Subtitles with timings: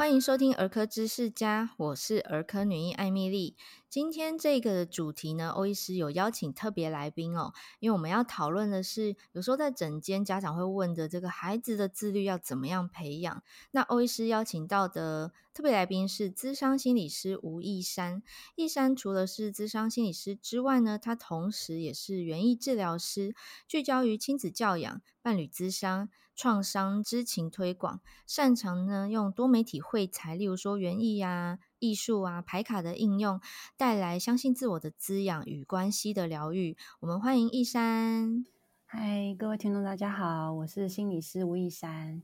[0.00, 3.54] 欢迎收听儿科知识家，我是儿科女医艾米莉。
[3.90, 13.42] 今天这个主题呢，欧医师有邀请特别来宾哦，因为我们要讨论的是，有时候在诊间家长会问的这个孩子的自律要怎么样培养。
[13.72, 18.22] 那欧医师邀请到的特别来宾是咨商心理师吴亦珊。
[18.54, 23.34] 亦珊除了是咨商心理师之外呢，他同时也是园艺治疗师，
[23.68, 26.08] 聚焦于亲子教养、伴侣咨商、
[26.40, 33.38] 创伤知情推广，擅长呢用多媒体绘材，例如说园艺啊、艺术啊、牌卡的应用，
[33.76, 36.78] 带来相信自我的滋养与关系的疗愈。
[37.00, 38.46] 我们欢迎易山。
[38.86, 42.22] 嗨，各位听众，大家好，我是心理师吴亦山。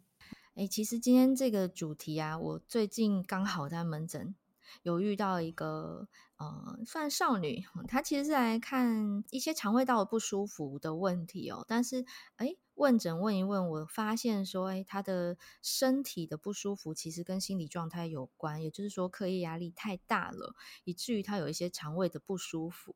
[0.55, 4.35] 诶，其实今天这个主题啊，我最近刚好在门诊
[4.83, 6.09] 有遇到一个
[6.39, 12.07] 呃，算少女，她其实是来看一些肠胃道的不舒服的问题哦，但是
[12.39, 22.95] 诶问诊问一问，我发现说，哎，他的身体的不舒服其实跟心理状态有关，也就是说，课业压力太大了，以至于他有一些肠胃的不舒服。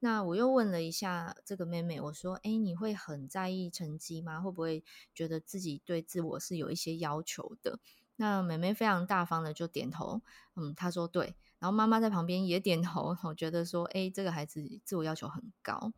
[0.00, 4.40] 那我又问了一下这个妹妹，我说，哎，你会很在意成绩吗？
[4.40, 4.82] 会不会
[5.14, 7.78] 觉得自己对自我是有一些要求的？
[8.16, 10.20] 那妹妹非常大方的就点头，
[10.56, 11.36] 嗯，她说对。
[11.60, 15.92] 然后妈妈在旁边也点头，我觉得说，哎，这个孩子自我要求很高。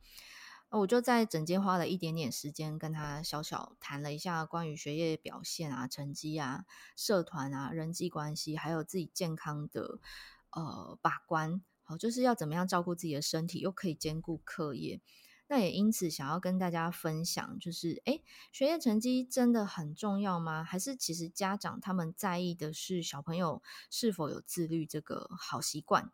[0.80, 6.64] 我就在诊间花了一点点时间跟他小小谈了一下关于学业表现啊、成绩啊、
[6.96, 10.00] 社团啊、人际关系，还有自己健康的
[10.50, 15.00] 呃把关，好，就是要怎么样照顾自己的身体，又可以兼顾课业。
[15.46, 20.64] 那也因此想要跟大家分享，就是诶，学业成绩真的很重要吗？
[20.64, 26.10] 还是其实家长他们在意的是小朋友是否有自律这个好习惯？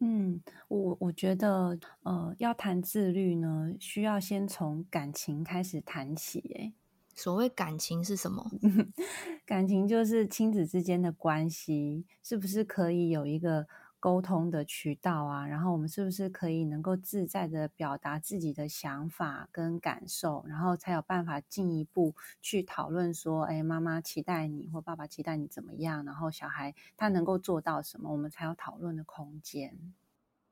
[0.00, 6.40] 嗯，我我觉得，呃，要谈自律呢，需要先从感情开始谈起。
[6.56, 6.72] 诶，
[7.14, 8.44] 所谓感情是什么？
[9.46, 13.66] 感情就是亲子之间的关系，是不是可以有一个
[14.04, 15.46] 沟通的渠道啊？
[15.46, 26.04] 然后我们是不是可以能够自在的表达自己的想法跟感受，然后才有办法进一步去讨论说，哎，妈妈期待你，或爸爸期待你怎么样？
[26.04, 29.94] 然后小孩他能够做到什么，我们才有讨论的空间。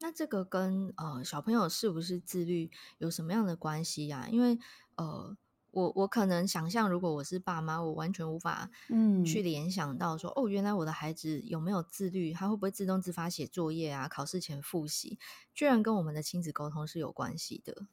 [0.01, 4.27] 那这个跟呃小朋友是不是自律有什么样的关系呀？
[4.31, 4.59] 因为
[4.97, 5.37] 呃。
[5.73, 15.19] 我我可能想象，如果我是爸妈，我完全无法嗯去联想到说，嗯、哦，原来我的孩子有没有自律，他会不会自动自发写作业啊，考试前复习，
[15.55, 17.87] 居然跟我们的亲子沟通是有关系的。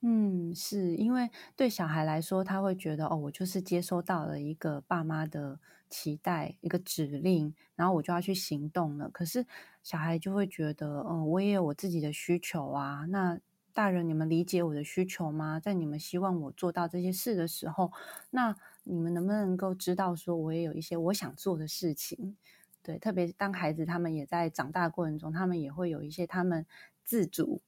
[0.00, 5.58] 嗯，是因为对小孩来说，他会觉得哦，我就是接收到了一个爸妈的
[5.90, 9.10] 期待，一个指令，然后我就要去行动了。
[9.10, 9.46] 可是
[9.82, 13.40] 小孩就会觉得，嗯，我也有我自己的需求啊，那。
[13.74, 15.58] 大人，你们理解我的需求吗？
[15.58, 17.92] 在你们希望我做到这些事的时候，
[18.30, 22.36] 那你们能不能够知道，说我也有一些我想做的事情？
[22.84, 26.64] 对，特别当孩子他们也在长大过程中，他们也会有一些他们
[27.04, 27.60] 自主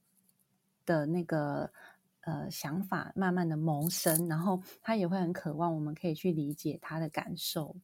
[0.85, 1.73] 的那个
[2.21, 7.75] 呃想法，慢慢的萌生，然后他也会很渴望我们可以去理解他的感受。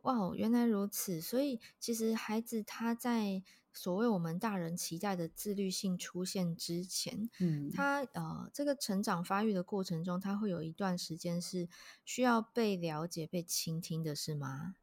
[0.00, 1.20] 哇，原来如此！
[1.20, 3.42] 所以其实孩子他在。
[3.72, 11.68] 所谓我们大人期待的自律性出现之前，嗯，他呃，这个成长发育的过程中，他会有一段时间是
[12.04, 14.74] 需要被了解、被倾听的，是吗？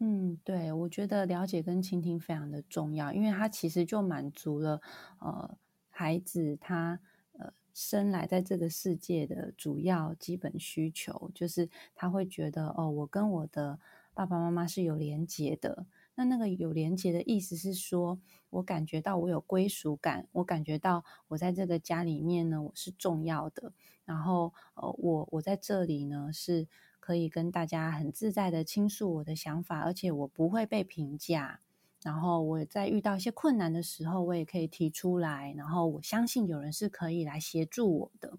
[0.00, 4.80] 嗯，对，我觉得了解跟倾听非常的重要，因为他其实就满足了
[5.20, 5.56] 呃
[5.88, 6.98] 孩子他
[7.38, 13.78] 呃生来在这个世界的主要基本需求，就是他会觉得哦，我跟我的
[14.12, 15.86] 爸爸妈妈是有连结的。
[16.16, 18.18] 那那个有连接的意思是说，
[18.50, 23.72] 我感觉到我有归属感，我感觉到我在这个家里面呢，我是重要的。
[24.04, 26.68] 然后，呃，我我在这里呢，是
[27.00, 31.60] 可以跟大家很自在的倾诉我的想法，而且我不会被评价。
[32.02, 35.54] 然后我在遇到一些困难的时候，我也可以提出来。
[35.56, 38.38] 然后我相信有人是可以来协助我的。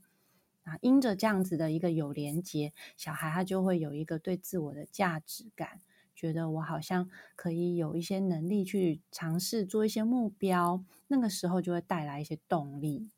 [0.64, 5.82] 啊，因着这样子的一个有连接，小孩他就会有一个对自我的价值感。
[6.26, 13.12] 觉得我好像可以有一些能力去尝试做一些目标，那个时候就会带来一些动力。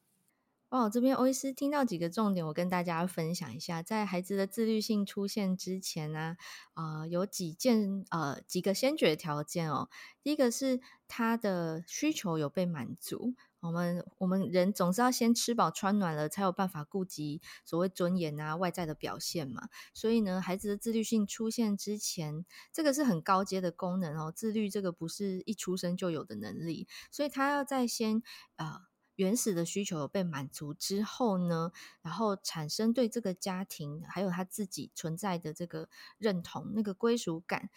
[0.69, 3.81] 哦，这边欧医师听到几个重点，我跟大家分享一下。
[3.81, 6.35] 在孩子的自律性出现之前呢，
[6.73, 9.89] 啊，有几件呃几个先决条件哦。
[10.21, 13.33] 第一个是他的需求有被满足。
[13.61, 19.69] 我们我们人总是要先吃饱穿暖了，才有办法顾及所谓尊严啊、外在的表现嘛。
[19.93, 24.33] 所以呢，孩子的自律性出现之前，这个是很高阶的功能哦。
[24.35, 28.21] 自律这个不是一出生就有的能力，所以他要在先
[28.57, 28.81] 啊、
[29.17, 31.71] 原始的需求被满足之后呢，
[32.01, 37.69] 然后产生对这个家庭还有他自己存在的这个认同，那个归属感。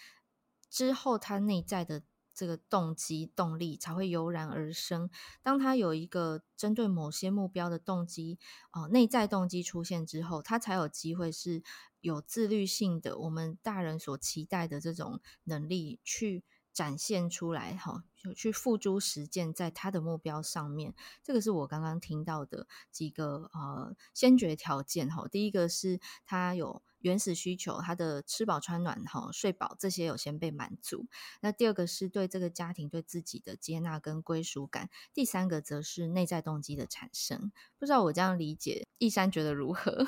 [0.71, 2.03] 之后他内在的
[2.33, 5.11] 这个动机动力才会油然而生。
[5.43, 8.39] 当他有一个针对某些目标的动机，
[8.73, 11.63] 哦、内在动机出现之后，他才有机会是
[12.01, 16.45] 有自律性的，我们大人所期待的这种能力去
[16.81, 20.95] 展现出来，哈，就去付诸实践在他的目标上面。
[21.23, 25.29] 这个是我刚刚听到的几个呃先决条件，哈。
[25.29, 26.83] 第一个是他有。
[27.03, 31.07] 原始需求，他的吃饱穿暖、哈睡饱这些有先被满足。
[31.41, 34.91] 那第二个是对这个家庭、对自己的接纳跟归属感。
[35.15, 37.53] 第三个则是内在动机的产生。
[37.79, 40.07] 不知道我这样理解，一山觉得如何？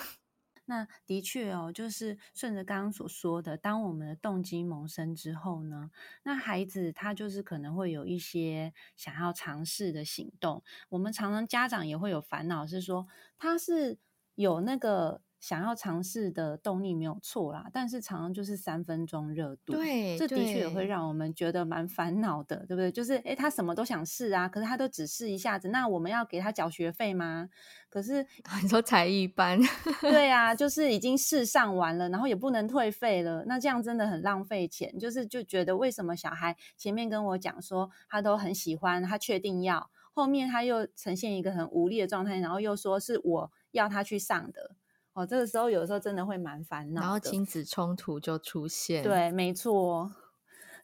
[0.73, 5.91] 那的确哦，就是顺着刚刚所说的，当我们的动机萌生之后呢，
[6.23, 10.63] 那孩子他就是可能会有一些想要尝试的行动。
[10.89, 13.99] 我们常常家长也会有烦恼，是说他是
[14.35, 15.21] 有那个。
[15.43, 22.93] 想要尝试的动力没有错啦，但是常常就是三分钟热度，对，这的确也会让我们觉得蛮烦恼的，对不对？
[22.93, 27.49] 就是诶，他什么都想试啊，可是他都只试一下子，那我们要给他缴学费吗？
[27.91, 28.25] 可是
[28.63, 29.59] 你说才艺班，
[30.01, 34.97] 对 啊，就是已经试上完了，然后也不能退费了，那这样真的很浪费钱。
[34.97, 44.77] 就是就觉得为什么小孩前面跟我讲说他都很喜欢，他确定要，后面他又呈现一个很无力的状态，然后又说是我要他去上的。
[45.15, 49.03] 哦，这个时候有的时候真的会蛮烦恼，然后亲子冲突就出现。
[49.03, 50.11] 对，没错，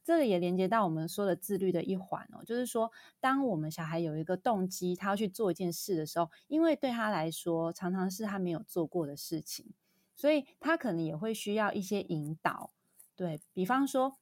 [0.05, 2.91] 这个也连接到我们说的自律的一环哦，就是说，
[3.21, 9.73] 当我们小孩有一个动机，他要去做一件事的时候，因为对他来说，常常是他没有做过的事情，
[10.15, 12.71] 所以他可能也会需要一些引导。
[13.17, 14.19] 对，比方说。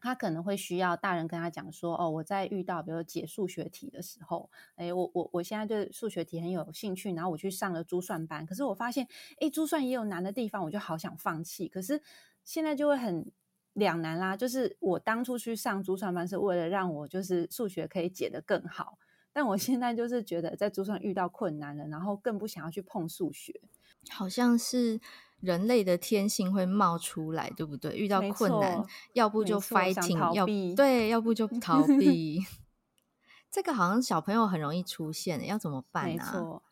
[0.00, 9.06] 他可能会需要大人跟他讲说：“哦，我在遇到比如解数学题的时候，诶，我我我现在对数学题很有兴趣，然后我去上了珠算班，可是我发现，
[9.40, 11.68] 诶，珠算也有难的地方，我就好想放弃。
[11.68, 12.00] 可是
[12.44, 13.30] 现在就会很
[13.74, 18.98] 两难啦，就是我当初去上珠算班是为了让我就是数学可以解得更好，
[19.32, 23.60] 但我现在就是觉得在珠算遇到困难了，然后更不想要去碰数学，
[24.10, 25.00] 好像是。”
[25.40, 27.96] 人类的天性会冒出来，对不对？
[27.96, 28.84] 遇到困难，
[29.14, 30.46] 要不就 fighting，要
[30.76, 32.40] 对，要不就 逃避。
[33.50, 36.04] 这个好像小朋友很容易出现，要怎么办？
[36.04, 36.62] 没错，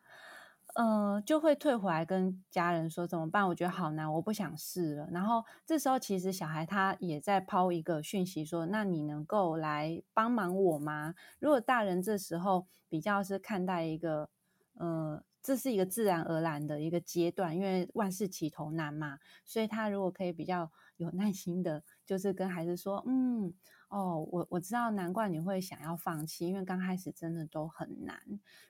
[0.74, 3.48] 呃，就会退回来跟家人说怎么办？
[3.48, 5.08] 我觉得好难，我不想试了。
[5.10, 14.28] 然后这时候其实小孩他也在抛一个讯息说：“那你能够来帮忙我吗？”如果大人这时候比较是看待一个，
[14.74, 15.22] 呃。
[15.42, 23.54] 这是一个自然而然的一个阶段，因为万事起头难嘛，所以他如果可以比较有耐心的，就是跟孩子说，嗯，
[23.88, 28.20] 哦，我我知道，难怪你会想要放弃，因为刚开始真的都很难。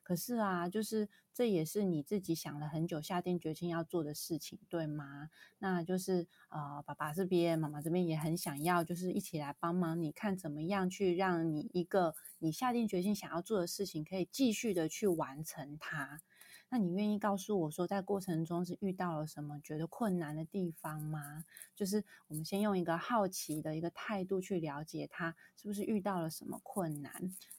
[0.02, 5.30] 可是啊，就是这也是你自己想了很久，下定决心要做的事情，对吗？
[5.58, 16.20] 那就是呃，爸爸这边、妈妈这边也很想要，就是一起来帮忙，你看怎么样去让你一个你下定决心想要做的事情，可以继续的去完成它。
[16.70, 21.44] 那你愿意告诉我说，在过程中是遇到了什么觉得困难的地方吗？
[21.74, 27.10] 就是我们先用一个好奇的一个态度去了解他是不是遇到了什么困难，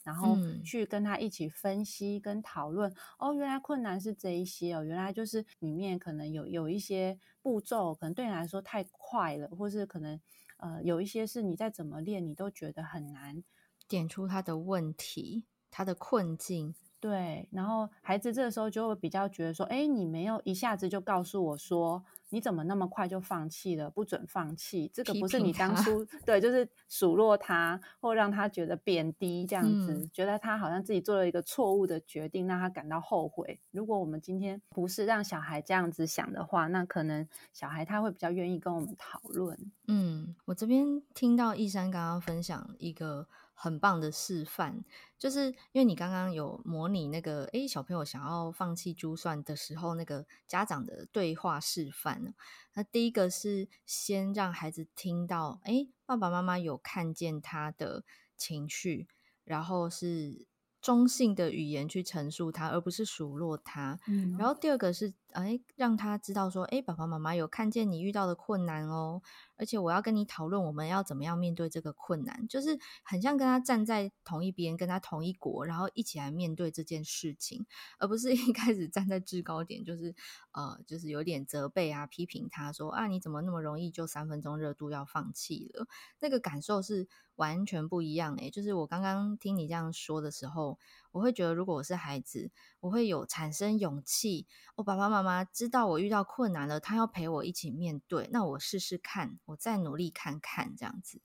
[0.04, 2.92] 然后去跟他一起分析跟讨论。
[2.92, 10.22] 嗯、哦，原来困难是这一些哦，原来就是里面可能有有一些步骤，可能对你来说太快了，或是可能
[10.58, 13.44] 呃有一些是你再怎么练你都觉得很难
[13.88, 16.76] 点出他的问题，他的困境。
[17.02, 23.90] 对，然后孩子这个时候就会比较觉得说，哎，你没有一下子就告诉我说，你怎么那么快就放弃了？
[23.90, 33.62] 不准放弃，这个不是你当初 对，就是数落他，或让他觉得贬低这样子，嗯，觉得他好像自己做了一个错误的决定，让他感到后悔。
[33.72, 39.58] 如果我们今天不是让小孩这样子想的话，那可能小孩他会比较愿意跟我们讨论。
[39.88, 43.28] 嗯，我这边听到一山刚刚分享一个。
[43.62, 44.84] 很棒的示范，
[45.18, 52.34] 就是因为你刚刚有模拟那个诶小朋友想要放弃珠算的时候，那个家长的对话示范。
[52.74, 58.06] 那第一个是先让孩子听到，诶爸爸妈妈有看见他的
[58.38, 59.08] 情绪，
[59.44, 60.49] 然后是。
[60.82, 64.00] 中性的语言去陈述他，而不是数落他。
[64.08, 69.22] 嗯，然后第二个是，哎，让他知道说，哎，爸爸妈妈有看见你遇到的困难哦，
[69.58, 77.66] 而且我要跟你讨论，我们要怎么样面对这个困难，就是很像跟他站在同一边，跟他同一国，然后一起来面对这件事情，
[77.98, 80.16] 而不是一开始站在制高点，就是
[80.54, 85.88] 呃，就是有点责备啊，批评他说啊，你怎么那么容易就三分钟热度要放弃了？
[86.22, 87.10] 那个感受是。
[87.40, 90.69] 完全不一样诶，就是我刚刚听你这样说的时候，
[91.12, 94.46] 我会觉得如果我是孩子，我会有产生勇气。
[94.76, 101.22] 我爸爸妈妈知道我遇到困难了，他要陪我一起面对，那我试试看，我再努力看看这样子。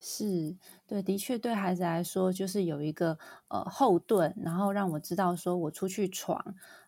[0.00, 6.38] 是对，的确对孩子来说，就是有一个呃后盾，然后让我知道说我出去闯，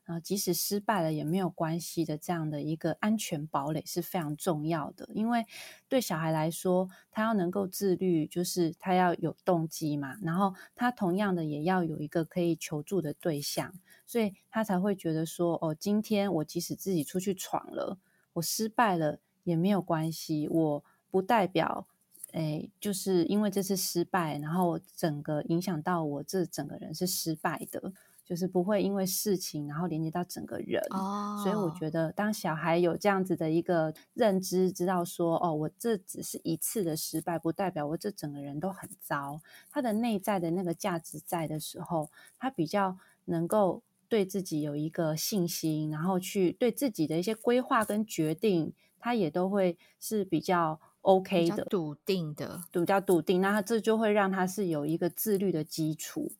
[0.04, 5.08] 啊、呃，即使失败了也没有关系的这样的一个安全堡垒是非常重要的。
[5.12, 5.44] 因为
[5.88, 13.74] 对小孩来说，他要能够自律，就是他要有动机嘛，然后他同样的也要有一个可以求助的对象，
[14.06, 17.98] 所以他才会觉得说，哦，今天我即使自己出去闯了，
[18.34, 21.88] 我失败了也没有关系，我不代表。
[22.32, 27.92] 哎，就是因为这次失败，然后整个影响到我这整个人是失败的，
[28.24, 30.80] 就是不会因为事情然后连接到整个人。
[30.90, 39.40] 哦，所以我觉得当小孩有这样子的一个认知，知道说哦，我这只是一次的失败，不代表我这整个人都很糟。
[39.68, 50.80] 他的内在的那个价值在的时候，他比较能够对自己有一个信心，然后去对自己的一些规划跟决定，他也都会是比较。
[51.10, 56.32] OK 的，笃定的，比较笃定，那他这就会让他是有一个自律的基础。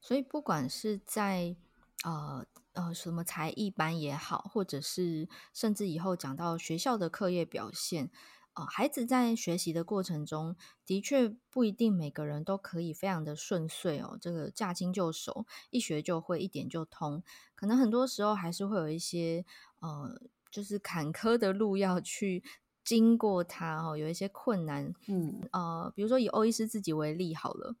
[0.00, 1.56] 所以不管是在
[2.02, 8.10] 呃呃什么才艺班也好，或者是甚至以后讲到学校的课业表现，
[8.54, 17.22] 呃，孩子在学习的过程中，的确不一定每个人都可以非常的顺遂哦，这个驾轻就熟，一学就会，一点就通，
[17.54, 19.44] 可能很多时候还是会有一些
[19.80, 22.42] 呃，就是坎坷的路要去。
[22.84, 27.76] 经过他哦，有一些困难，嗯呃，比如说以欧医师自己为例好了，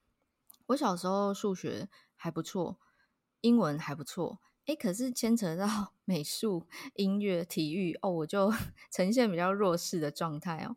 [0.66, 2.78] 我小时候数学还不错，
[3.42, 8.50] 英文还不错，诶，可是牵扯到 美术、音乐、体育哦，我就
[8.90, 10.76] 呈现比较弱势的状态哦。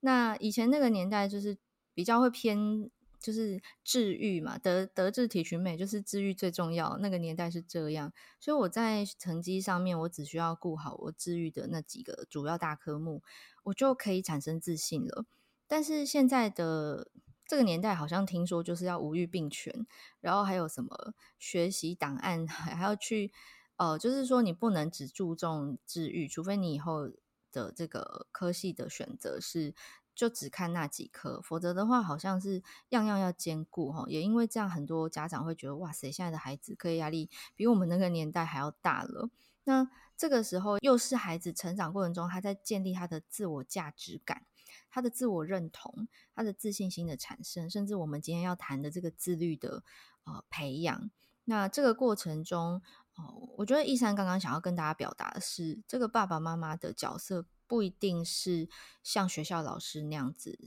[0.00, 1.56] 那以前那个年代就是
[1.94, 2.90] 比较会偏。
[3.20, 6.96] 就是治愈嘛，德德智体群美，就是治愈最重要。
[6.98, 13.22] 那个年代是这样，所以我在成绩上面，我只需要顾好我治愈的那几个主要大科目，
[13.64, 15.26] 我就可以产生自信了。
[15.66, 17.10] 但是现在的
[17.46, 19.86] 这个年代，好像听说就是要五育并全，
[20.20, 23.32] 然后还有什么学习档案， 还要去
[23.76, 27.10] 呃，就是说你不能只注重治愈，除非你以后
[27.50, 29.74] 的这个科系的选择是。
[30.18, 34.04] 就只看那几科，否则的话，好像是样样要兼顾哈。
[34.08, 39.30] 也因为这样，很多家长会觉得，哇塞，现在的孩子课业压力比我们那个年代还要大了。
[39.62, 44.44] 那这个时候，又是孩子成长过程中，他在建立他的自我价值感、
[44.90, 49.84] 他的自我认同、他的自信心的产生，甚至我们今天要谈的这个自律的
[50.24, 51.08] 呃培养。
[51.44, 52.82] 那这个过程中，
[53.14, 57.46] 哦、呃，我觉得一山刚刚想要跟大家表达的是，这个爸爸妈妈的角色。
[57.68, 58.68] 不一定是
[59.04, 60.58] 像学校老师那样子，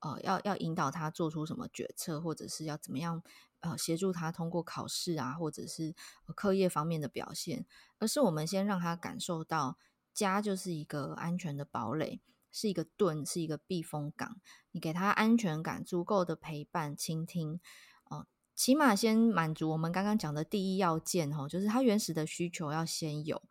[0.00, 3.22] 呃，要要引导他做出什么决策，或者是要怎么样，
[3.60, 5.94] 呃，协助他通过考试啊，或者是
[6.34, 7.64] 课业方面的表现，
[7.98, 9.78] 而是我们先让他感受到
[10.12, 14.40] 家就是一个安全的堡垒，是一个盾，是一个避风港。
[14.72, 17.60] 你给他安全感，足够的陪伴、倾听，
[18.04, 23.42] 哦、起码先满足我们刚刚讲的第一要件，哦，就是他原始的需求要先有。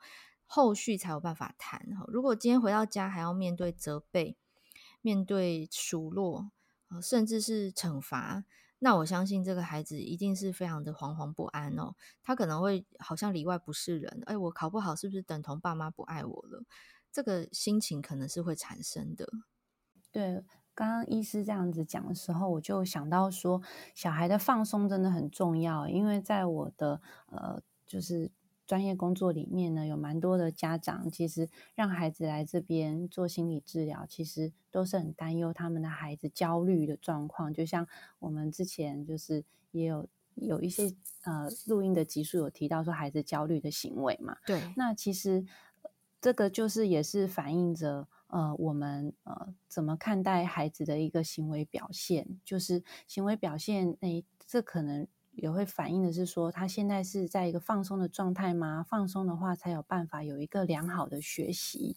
[0.47, 2.05] 后续才有办法谈哈。
[2.07, 4.37] 如果今天回到家还要面对责备、
[5.01, 6.49] 面对数落，
[7.01, 8.45] 甚至是惩罚，
[8.79, 11.95] 那我相信这个孩子一定是非常的惶惶不安哦。
[12.23, 16.63] 他可能会好像里外不是人，哎，我考不好是不是等同爸妈不爱我了？
[17.11, 19.27] 这个心情可能是会产生的。
[20.11, 23.61] 对，刚刚医师这样子讲的时候，我就想到说，
[23.93, 28.31] 小孩的放松真的很重要，因为在我的呃，就是。
[28.67, 37.53] 专业工作里面呢，有蛮多的家长，其实让孩子来这边做心理治疗，其实都是很担忧他们的孩子焦虑的状况。
[37.53, 37.87] 就像
[38.19, 40.05] 我们之前就是也有
[40.35, 40.93] 有一些
[41.23, 44.35] 呃录音的集数有提到说孩子焦虑的行为嘛。
[44.45, 45.45] 对，那其实
[46.19, 55.07] 这个就是也是反映着呃我们呃怎么看待孩子的一个行为表现，就是行为表现，诶，这可能。
[55.37, 58.83] 也会反映的是说，他现在是在一个放松的状态吗？
[58.87, 61.95] 放松的话，才有办法有一个良好的学习。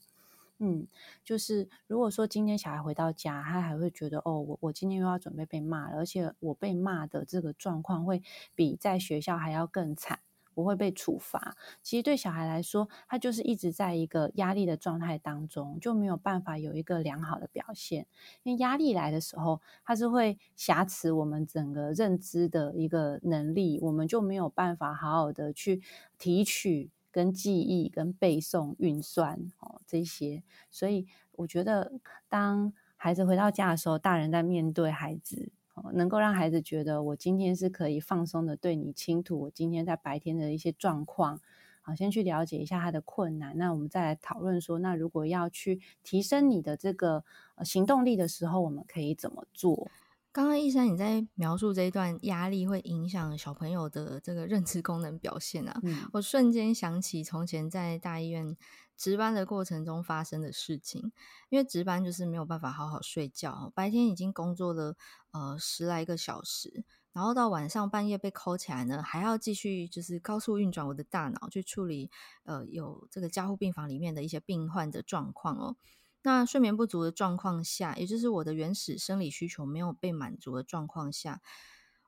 [0.59, 0.87] 嗯，
[1.25, 8.23] 就是如果说今天小孩回到家，他还会觉得哦，我我今天又要准备被骂了，而且我被骂的这个状况会
[8.54, 10.20] 比在学校还要更惨。
[10.54, 18.07] 不会被处罚，其实对小孩来说，他就是一直在一个压力的状态当中，就没有办法有一个良好的表现。
[18.42, 25.80] 因为压力来的时候，它是会挟持我们整个认知的一个能力，我们就没有办法好好的去
[26.19, 30.42] 提取、跟记忆、跟背诵、运算哦这些。
[30.71, 31.92] 所以我觉得，
[32.28, 35.52] 当孩子回到家的时候，大人在面对孩子。
[35.92, 41.40] 能够让孩子觉得我今天是可以放松的对你倾吐，我今天在白天的一些状况，
[41.82, 47.25] 好，先去了解一下他的困难，那我们再来讨论说，那如果要去提升你的这个
[47.64, 49.90] 行动力的时候，我们可以怎么做？
[50.32, 58.56] 刚刚一山你在描述这一段压力会影响小朋友的这个认知功能表现啊，嗯、我瞬间想起从前在大医院
[59.00, 61.11] 值班的过程中发生的事情。
[61.49, 64.95] 因为值班就是没有办法好好睡觉，白天已经工作了
[65.30, 72.11] 呃十来个小时，然后到晚上半夜被 call 起来呢，还要继续就是高速运转我的大脑去处理
[72.45, 75.76] 呃有这个加护病房里面的一些病患的状况哦。
[76.23, 81.40] 那睡眠不足的状况下，也就是我的原始生理需求没有被满足的状况下，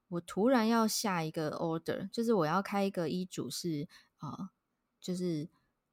[0.09, 4.51] 我突然要下一个 order，就是我要开一个医嘱是啊、呃，
[5.01, 5.49] 就是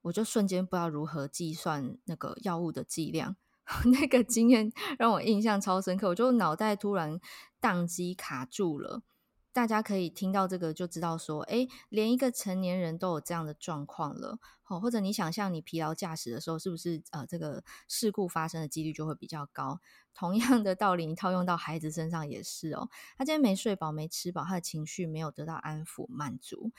[0.10, 3.36] 我就瞬间不知道如何计算那个药物的剂量，
[3.86, 7.20] 那个经验 让我印象超深刻，我就脑袋突然
[7.62, 9.04] 宕机卡住了。
[9.52, 19.80] 大家可以听到这个就知道说，哎，连一个成年人都有这样的状况了，哦，或者你想象你疲劳驾驶的时候，是不是呃这个事故发生的几率就会比较高？
[20.16, 22.90] 同样的道理，你套用到孩子身上也是哦。
[23.18, 26.72] 他今天没睡饱，没吃饱，他的情绪没有得到安抚满足，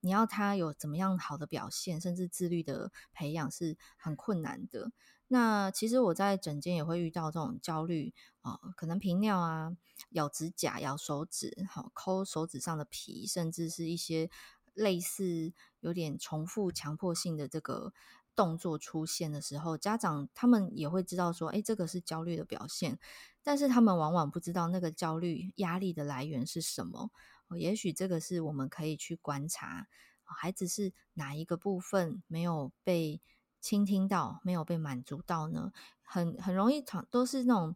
[0.00, 4.92] 你要他有怎么样好的表现，甚至自律的培养是很困难的。
[5.30, 9.76] 那其实我在诊间也会遇到这种焦虑啊、可能频尿啊、
[10.10, 14.30] 咬指甲、咬手指、好抠手指上的皮，甚至是一些
[14.72, 17.92] 类似有点重复强迫性的这个
[18.34, 22.98] 动作出现的时候，家长他们也会知道说，哎，这个是焦虑的表现，
[23.42, 27.10] 但是他们往往不知道那个焦虑压力的来源是什么。
[27.56, 29.86] 也许这个是我们可以去观察，
[30.24, 33.20] 孩子是哪一个部分没有被。
[33.60, 37.74] 倾听到没有被满足到呢，很很容易都是那种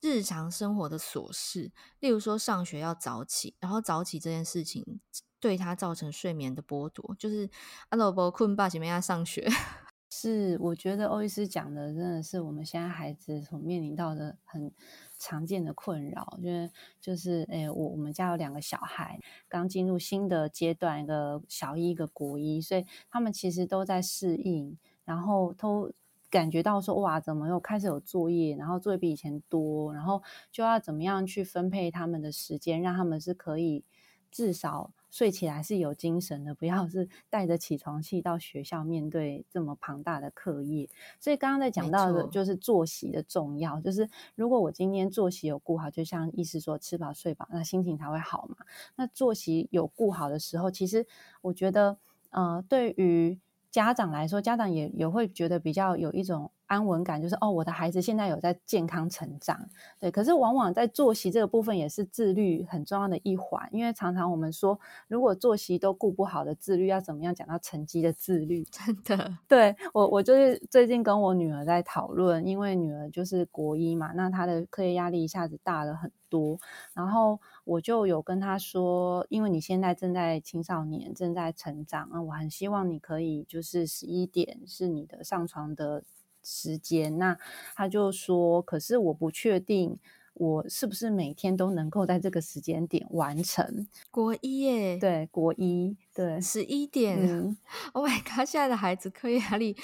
[0.00, 4.98] 日常生活的琐事，例如说上学要早起，然后早起这件事情
[5.38, 7.50] 对他造成睡眠的剥夺，就是
[7.90, 9.46] 阿罗伯困爸，前面要上学。
[10.08, 14.72] 是，我觉得欧医师讲的真的是我们现在孩子所面临到的很
[15.18, 25.92] 常见的困扰，就是就是诶，我我们家有两个小孩，刚进入新的阶段，一个小一，一个国一，所以他们其实都在适应，然后都
[26.28, 33.84] 感觉到说哇，怎么又开始有作业，然后作业比以前多，然后就要怎么样去分配他们的时间，让他们是可以
[34.30, 34.92] 至少。
[35.16, 40.90] 睡起来是有精神的，不要是带着起床气到学校面对这么庞大的课业。
[41.18, 48.56] 所以刚刚在讲到的就是作息的重要，就是如果我今天作息有顾好，就像医师说吃饱睡饱，那心情才会好嘛。
[48.96, 51.06] 那作息有顾好的时候，其实
[51.40, 51.96] 我觉得，
[52.28, 56.50] 呃，对于家长来说，家长也也会觉得比较有一种。
[56.66, 59.68] 安稳感就是哦，我的孩子现在有在健康成长，
[60.00, 60.10] 对。
[60.10, 68.64] 可是往往在作息这个部分也是自律很重要的一环，因为常常我们说，如果作息都顾不好的自律，要怎么样讲到成绩的自律？
[68.64, 76.58] 真的，对，我我就是最近跟我女儿在讨论，因为女儿就是国一嘛，那她的课业压力一下子大了很多，
[76.94, 86.02] 然后我就有跟她说，因为你现在正在青少年正在成长，那我很希望你可以就是十一点是你的上床的。
[86.46, 87.36] 时间，那
[87.74, 89.98] 他就说，可是我不确定
[90.34, 93.88] 我是不是每天都能够在这个时间点完成。
[94.12, 97.18] 国一耶，对，国一，对，十一点。
[97.20, 97.56] 嗯，
[97.92, 99.76] Oh my god，现在的孩子课业压力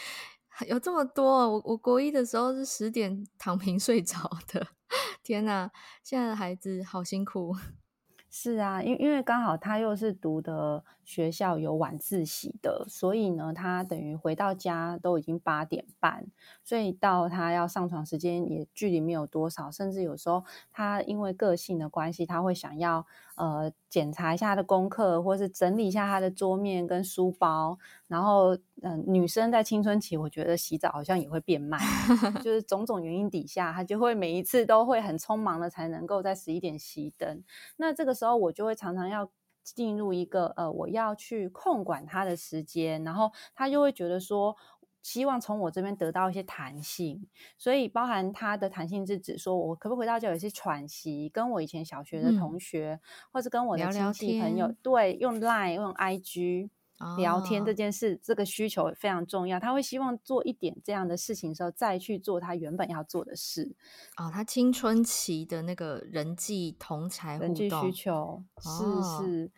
[0.68, 1.50] 有这么多。
[1.50, 4.68] 我我国一的时候是十点躺平睡着的。
[5.24, 5.72] 天哪，
[6.04, 7.56] 现在的孩子好辛苦。
[8.34, 16.26] 是啊，因因为刚好他又是读的学校有晚自习的，所以呢，他等于回到家都已经八点半，
[16.62, 31.80] 所以到他要上床时间也距离没有多少，甚至有时候他因为个性的关系，他会想要呃检查一下他的功课，或是整理一下他的桌面跟书包，然后嗯、呃，女生在青春期，我觉得洗澡好像也会变慢，
[32.42, 37.42] 就是种种原因底下，他就会每一次都会很匆忙的才能够在十一点熄灯，
[37.76, 39.28] 那这个时候我就会常常要
[39.62, 44.56] 进入一个呃，我要去控管他的时间，然后他就会觉得说，
[45.02, 47.26] 希望从我这边得到一些弹性，
[47.58, 53.00] 所以包含他的弹性是指说我可不可以回到家有些喘息，跟我以前小学的同学，嗯、
[53.32, 56.70] 或是跟我的亲戚朋友，对，用 Line 用 IG。
[57.16, 59.58] 聊天这件事，哦，这个需求非常重要。
[59.58, 63.74] 他会希望做一点这样的事情的时候，再去做他原本要做的事。
[64.16, 69.50] 哦，他青春期的那个人际同侪互动，人际需求，哦，是是，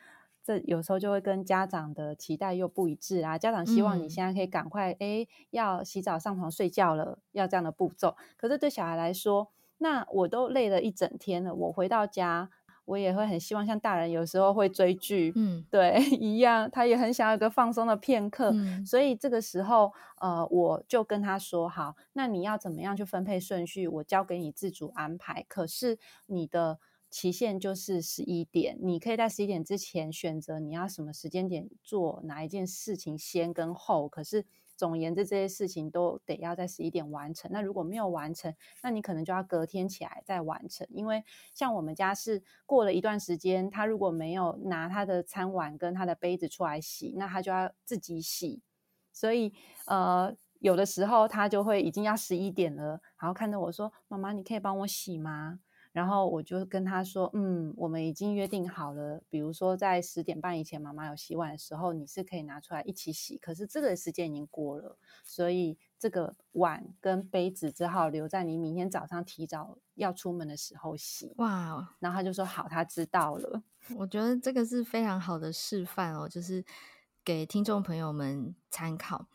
[0.42, 3.38] 这有时候就会跟家长的期待又不一致啊。
[3.38, 8.16] 家长希望你现在可以赶快，哎，嗯，要洗澡、上床睡觉了，要这样的步骤。
[8.36, 12.50] 可是对小孩来说，那我都累了一整天了，我回到家。
[12.84, 25.44] 我也会很希望像大人有时候会追剧，嗯， 对，一样，他也很想要一个放松的片刻，嗯，所以这个时候，呃，我就跟他说，好，那你要怎么样去分配顺序，我交给你自主安排。
[25.48, 26.78] 可是你的
[27.10, 34.44] 期限就是十一点，你可以在十一点之前选择你要什么时间点做哪一件事情先跟后，可是。
[34.76, 37.50] 总而言之，这些事情都得要在十一点完成。
[37.52, 40.86] 那如果没有完成，那你可能就要隔天起来再完成。
[40.90, 48.62] 因为像我们家是过了一段时间，他如果没有拿他的餐碗跟他的杯子出来洗，那他就要自己洗。
[49.12, 49.52] 所以，
[49.86, 55.60] 呃，有的时候他就会已经要十一点了，然后看着我说：“妈妈，你可以帮我洗吗？”
[55.94, 63.38] 然后我就跟他说：“嗯，我们已经约定好了，比如说在十点半以前，妈妈有洗碗的时候，你是可以拿出来一起洗。
[63.38, 71.94] 可是这个时间已经过了，所以这个碗跟杯子只好留在你明天早上提早要出门的时候洗。”哇！
[72.00, 73.62] 然后他就说：“好，他知道了。
[73.96, 76.64] ”我觉得这个是非常好的示范哦，就是
[77.24, 79.28] 给听众朋友们参考。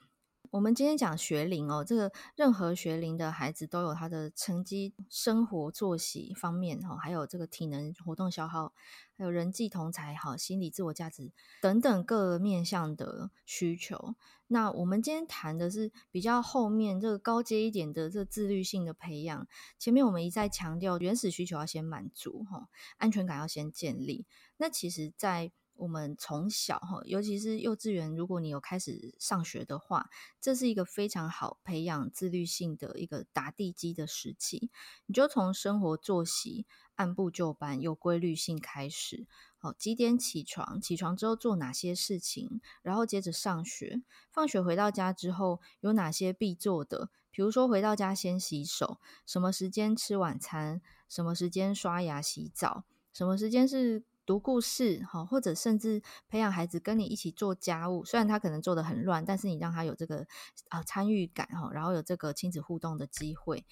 [0.51, 8.73] 我们今天讲学龄哦，这个任何学龄的孩子都有他的成绩、生活作息方面哈，还有这个体能活动消耗，
[9.15, 11.31] 还有人际同才哈、心理自我价值
[11.61, 14.15] 等等各面向的需求。
[14.47, 19.47] 那我们今天谈的是比较后面这个高阶一点的这个自律性的培养。
[19.77, 24.25] 前面我们一再强调，原始需求要先满足哈，安全感要先建立。
[24.57, 30.09] 那其实，在我们从小哈，尤其是幼稚园，如果你有开始上学的话，
[30.41, 34.69] 这是一个非常好培养自律性的一个打地基的时期。
[35.05, 36.65] 你就从生活作息
[36.95, 39.25] 按部就班、有规律性开始。
[39.57, 40.81] 好，几点起床？
[40.81, 42.59] 起床之后做哪些事情？
[42.81, 44.01] 然后接着上学。
[44.31, 47.09] 放学回到家之后有哪些必做的？
[47.31, 50.81] 比如说回到家先洗手，什么时间吃晚餐？
[51.07, 52.83] 什么时间刷牙洗澡？
[53.13, 54.03] 什么时间是？
[54.29, 60.27] 读故事，或者甚至培养孩子跟你一起做家务，虽然他可能做得很乱，但是你让他有这个
[60.67, 63.65] 啊参与感，哈然后有这个亲子互动的机会，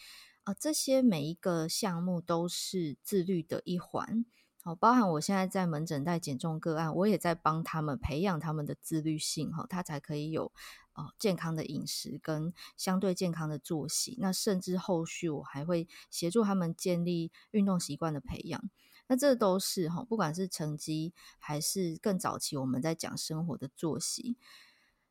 [0.45, 4.25] 啊，这些每一个项目都是自律的一环，
[4.63, 10.51] 好，包含我现在在门诊带减重个案，我也在帮他们培养他们的自律性，哈，他才可以有
[10.93, 18.71] 哦健康的饮食跟相对健康的作息，那甚至后续我还会协助他们建立运动习惯的培养。
[19.07, 24.37] 那这都是哈，不管是成绩还是更早期我们在讲生活的作息。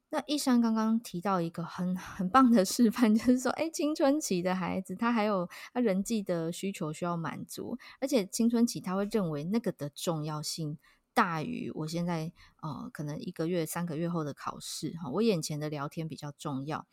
[0.09, 10.79] 那一山刚刚提到一个很 很棒的示范， 就是说，哎，青春期的孩子他还有他人际的需求需要满足，而且青春期他会认为那个的重要性
[11.13, 16.87] 大于我现在呃可能一个月、三个月后的考试哈，我眼前的聊天比较重要。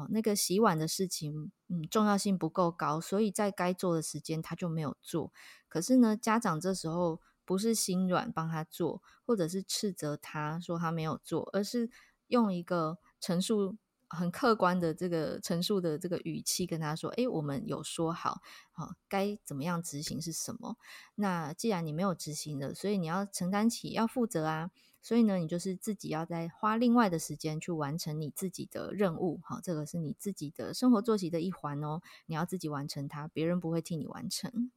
[0.00, 5.30] 哦，那个洗碗的事情，嗯，重要性不够高，所以在该做的时间他就没有做。
[5.68, 11.90] 可是呢，家长这时候不是心软帮他做，或者是斥责他说他没有做，而是
[12.28, 13.76] 用一个陈述
[14.08, 18.40] 很客观的这个陈述的这个语气跟他说：“诶，我们有说好，
[18.72, 20.76] 好，该怎么样执行是什么？
[21.16, 24.70] 那既然你没有执行的，所以你要承担起要负责啊。”
[25.02, 34.70] 所以呢，你就是自己要再花另外的时间去完成你自己的任务，好，这个是你自己的生活作息的一环哦，你要自己完成它，别人不会替你完成。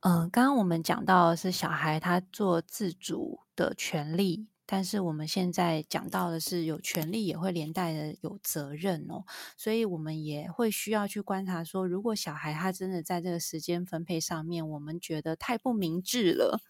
[0.00, 9.24] 嗯、刚刚我们讲到的是小孩他做自主的权利，但是我们现在讲到的是有权利也会连带的有责任哦，
[9.56, 16.60] 所以我们也会需要去观察说，如果小孩他真的在这个时间分配上面，我们觉得太不明智了，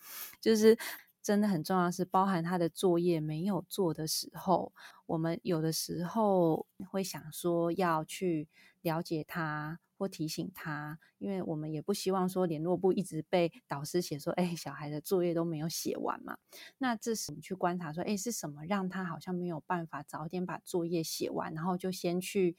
[0.41, 0.79] 就是。
[1.23, 4.73] 真的很重要，是包含他的作业没有做的时候，
[5.07, 8.49] 我们有的时候会想说要去
[8.81, 16.37] 了解他或提醒他，因为我们也不希望说联络簿一直被导师写说，哎，小孩的作业都没有写完嘛。
[16.79, 22.57] 那这时我们去观察说，哎，是什么让他好像没有办法早点把作业写完，然后就先去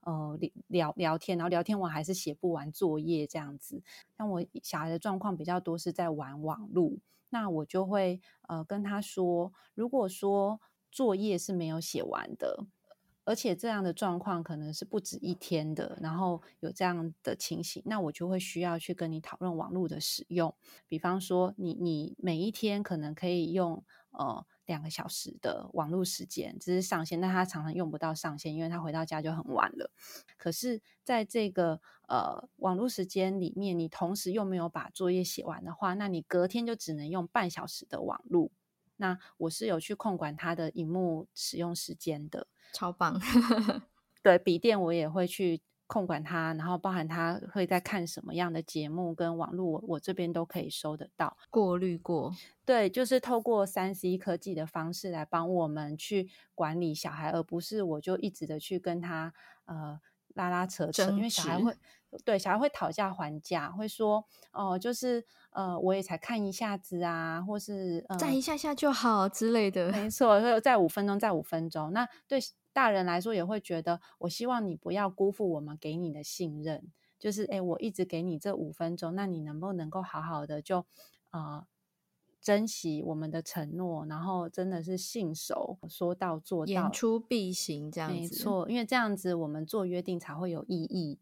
[0.00, 3.82] 呃聊聊天，然后聊天完还是写不完作业这样子。
[4.16, 6.98] 像我小孩的状况比较多是在玩网路。
[7.30, 10.60] 那我就会呃跟他说，如果说
[10.90, 12.66] 作业是没有写完的，
[13.24, 20.54] 而且这样的状况可能是不止一天的，然后有这样的情形，那我就会需要去跟你讨论网络的使用。
[20.86, 29.90] 比方说你，你每一天可能可以用呃两个小时的网络时间，只是上线，但他常常用不到上线，因为他回到家就很晚了。
[30.36, 38.50] 可是在这个呃，网络时间里面，你同时又没有把作业写完的话，那你隔天就只能用半小时的网络。
[38.96, 43.20] 那我是有去控管他的荧幕使用时间的，超棒。
[44.22, 52.34] 对，笔电我也会去控管他，然后包含他会在看什么样的节目跟网络，我我这边都可以收得到，过滤过。
[52.64, 59.32] 对，就是透过三 C 科技的方式来帮我们去管理小孩，而不是我就一直的去跟他
[59.66, 60.00] 呃
[60.34, 61.76] 拉拉扯扯，因为小孩会
[62.24, 69.92] 对小孩会讨价还价，会说哦、呃，就是呃我也才看一下子啊，或是呃再一下下就好之类的。
[69.92, 71.92] 没错，会有再五分钟，再五分钟。
[71.92, 72.40] 那对。
[72.76, 80.84] 大人来说也会觉得，我希望你不要辜负我们给你的信任，就是诶，我一直给你这五分钟，那你能不能够好好的就
[81.30, 81.66] 呃
[82.38, 88.14] 珍惜我们的承诺，然后真的是信守，说到做到，言出必行这样子。
[88.20, 91.18] 没错，因为这样子我们做约定才会有意义，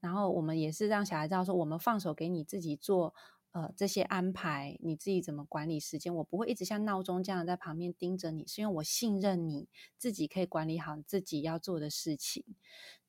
[0.00, 3.14] 然后我们也是让小孩知道说，我们放手给你自己做。
[3.56, 6.14] 呃，这些安排你自己怎么管理时间？
[6.16, 9.66] 我不会一直像闹钟这样在旁边盯着你，是因为我信任你
[9.96, 12.44] 自己可以管理好自己要做的事情。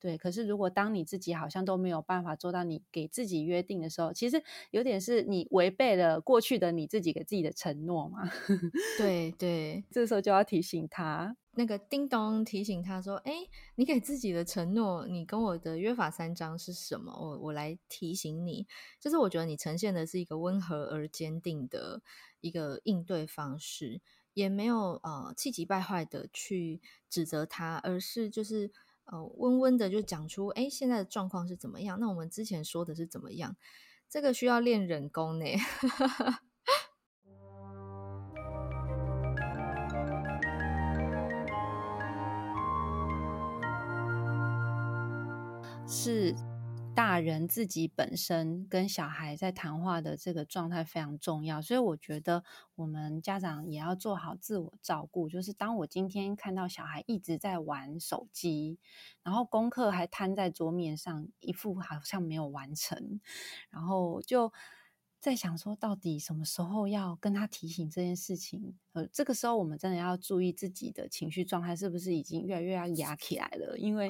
[0.00, 8.22] 对，可是如果当你自己好像都没有办法做到你给自己约定的时候，其实有点是你违背了过去的你自己给自己的承诺嘛。
[8.96, 11.36] 对对，这时候就要提醒他。
[11.52, 13.32] 那个叮咚提醒他说：“哎，
[13.74, 17.12] 你给自己的承诺，你跟我的约法三章是什么？
[17.20, 18.68] 我我来提醒你。
[19.00, 22.00] 就是我觉得你呈现的是一个温和而坚定的
[22.40, 24.00] 一个应对方式，
[24.34, 26.80] 也没有呃气急败坏的去
[27.10, 28.70] 指责他，而是就是
[29.10, 31.98] 呃温温的就讲出，哎，现在的状况是怎么样？
[32.00, 33.56] 那我们之前说的是怎么样？
[34.08, 35.44] 这个需要练人工呢。
[45.90, 46.34] ”是
[46.98, 52.42] 大人自己本身跟小孩在谈话的这个状态非常重要，所以我觉得
[52.74, 55.28] 我们家长也要做好自我照顾。
[55.28, 58.80] 就是当我今天看到小孩一直在玩手机，
[59.22, 63.20] 然后功课还摊在桌面上，一副好像没有完成，
[63.70, 64.52] 然后就
[65.20, 68.76] 在想说，到底什么时候要跟他提醒这件事情？
[68.94, 74.08] 呃，这个时候我们真的要注意自己的情绪状态是不是已经越来越要压起来了，因为。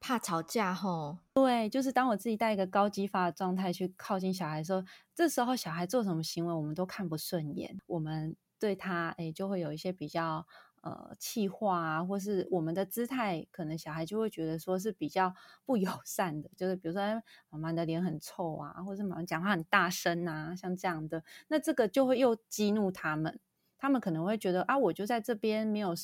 [0.00, 4.82] 怕吵架吼，对，就是当我自己带一个高激发的状态去靠近小孩的时候，
[5.14, 10.46] 这时候小孩做什么行为我们都看不顺眼，我们对他诶就会有一些比较
[10.80, 15.34] 呃气话啊，或是我们的姿态，可能小孩就会觉得说是比较
[15.66, 17.02] 不友善的，就是比如说
[17.50, 23.38] 妈妈的脸很臭啊，或是妈妈讲话很大声啊，像这样的，那这个就会又激怒他们，
[23.76, 25.94] 他们可能会觉得啊，我就在这边没有。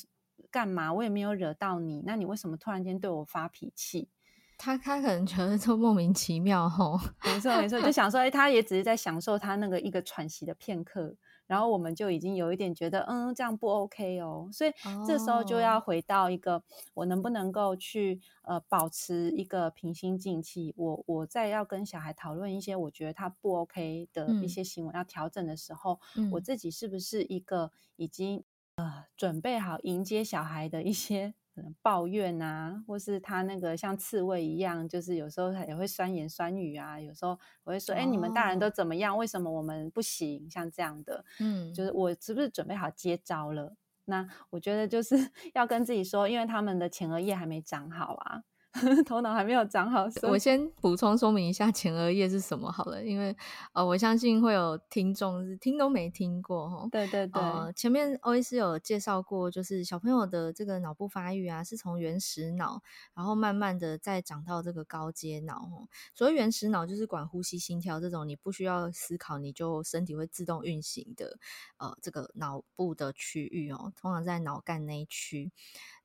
[0.49, 0.93] 干嘛？
[0.93, 4.09] 我也没有惹到你，那你为什么突然间对我发脾气？
[4.59, 14.71] 他他可能觉得这莫名其妙吼， 没错没错，就想说，哎，他也只是在享受他那个一个喘息的片刻，然后我们就已经有一点觉得，嗯，这样不 OK 哦，所以
[15.05, 16.63] 这时候就要回到一个，哦、
[16.95, 20.73] 我能不能够去呃保持一个平心静气？
[20.75, 28.43] 我我在要跟小孩讨论一些我觉得他不 OK 的一些行为、嗯、要调整的时候，嗯、我自己是不是一个已经。
[28.77, 36.99] 呃，准备好迎接小孩的一些可能抱怨啊，或是他那个像刺猬一样，就是有时候他也会酸言酸语啊。
[36.99, 37.31] 有时候
[37.63, 39.17] 我会说：“哎、哦，你们大人都怎么样？
[39.17, 43.75] 为什么我们不行？”像这样的，嗯，就是我是不是准备好接招了？
[44.05, 45.15] 那我觉得就是
[45.55, 48.43] 要跟自己说，因为他们的前额叶还没长好啊。
[49.05, 53.35] 头脑还没有长好，我先补充说明一下前额叶是什么好了，因为
[53.73, 56.87] 呃，我相信会有听众是听都没听过哈。
[56.91, 62.81] 对对对，呃，前面欧医师有介绍过，就是小朋友的这个脑部发育啊，是从原始脑，
[63.13, 65.87] 然后慢慢的再长到这个高阶脑。
[66.13, 71.37] 所谓原始脑就是管呼吸、心跳这种你不需要思考，你就身体会自动运行的
[71.77, 75.51] 呃这个脑部的区域哦，通常在脑干那一区。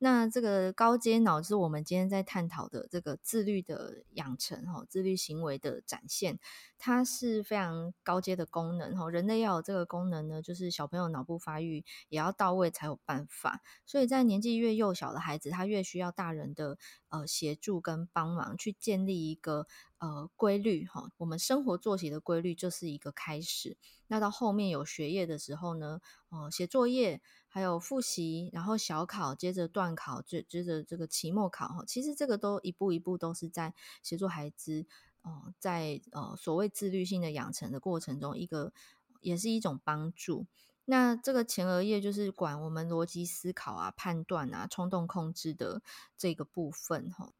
[0.04, 6.40] 那这个高阶脑是我们今天在探讨的这个自律的养成哈，自律行为的展现，
[6.76, 9.08] 它是非常高阶的功能哈。
[9.08, 13.62] 人类要有这个功能呢，就是小朋友脑部发育也要到位才有办法。
[13.86, 21.12] 所以在年纪越幼小的孩子，他越需要大人的呃协助跟帮忙，去建立一个呃规律哈。
[21.18, 23.76] 我们生活作息的规律就是一个开始。
[24.08, 27.22] 那到后面有学业的时候呢，呃，写作业。
[27.54, 34.86] 还有复习，然后小考，接着段考，接接着这个期末考哈，其实这个都一步一步都是在协助孩子，
[35.20, 38.72] 呃，在呃所谓自律性的养成的过程中，一个
[39.20, 40.46] 也是一种帮助。
[40.86, 45.82] 那这个前额叶就是管我们逻辑思考啊、判断啊、冲动控制的
[46.16, 47.34] 这个部分哈。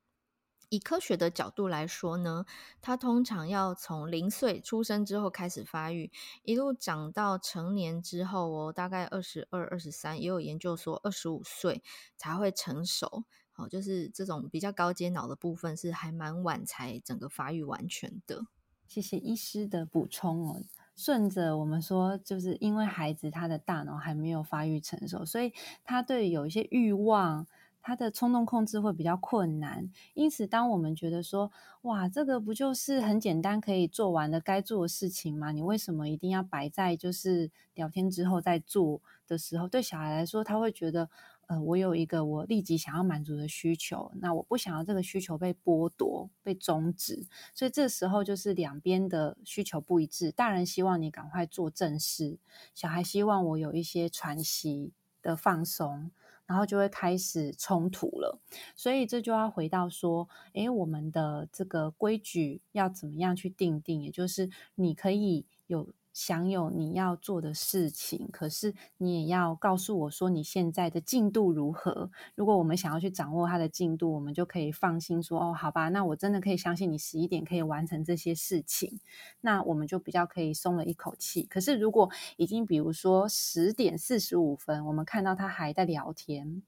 [0.73, 2.47] 以科学的角度来说呢，
[2.81, 6.11] 它通常要从零岁出生之后开始发育，
[6.45, 11.83] 一路长到成年之后哦，大概二十二、二十三，也有研究说二十五岁
[12.17, 13.25] 才会成熟。
[13.53, 18.47] 好，就是这种比较高阶脑的部分是还蛮晚才整个发育完全的。
[18.89, 20.63] 谢谢医师的补充哦。
[20.97, 25.53] 顺着我们说，就是因为孩子他的大脑还没有发育成熟，所以
[25.85, 27.47] 他对有一些欲望，
[27.83, 29.91] 他的冲动控制会比较困难。
[30.15, 31.51] 因此，当我们觉得说，
[31.83, 35.53] 哇，这个不就是很简单可以做完的该做的事情吗？
[35.53, 39.69] 你为什么一定要摆在就是聊天之后再做的时候？
[39.69, 41.11] 对小孩来说，他会觉得。
[41.49, 50.31] 呃，我有一个我立即想要满足的需求，那我不想要这个需求被剥夺、被终止，所以这时候就是两边的需求不一致。
[50.31, 52.39] 大人希望你赶快做正事，
[52.75, 56.13] 小孩希望我有一些喘息的放松，
[56.53, 58.39] 然后就会开始冲突了。
[58.77, 64.03] 所以这就要回到说，诶，我们的这个规矩要怎么样去定定？
[64.03, 65.89] 也就是你可以有。
[66.13, 72.11] 享有你要做的事情，可是你也要告诉我说你现在的进度如何。
[72.35, 79.01] 如果我们想要去掌握他的进度，我们就可以放心说：“哦，好吧，那我真的可以相信你十一点可以完成这些事情。”
[79.41, 81.45] 那我们就比较可以松了一口气。
[81.45, 86.63] 可是如果已经比如说十点四十五分，我们看到他还在聊天，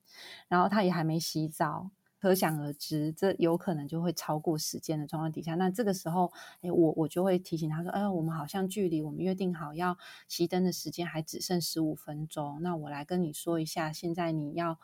[0.48, 1.90] 然后他也还没洗澡。
[2.24, 6.32] 可想而知，这有可能就会超过时间的状况底下，那这个时候，
[6.62, 14.80] 诶，我我就会提醒他说，哎，我们好像距离我们约定好要熄灯的时间还只剩十五分钟，那我来跟你说一下，现在你要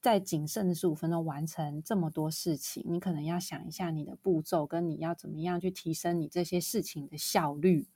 [0.00, 7.86] 在仅剩的十五分钟完成这么多事情，你可能要想一下你的步骤，跟你要怎么样去提升你这些事情的效率。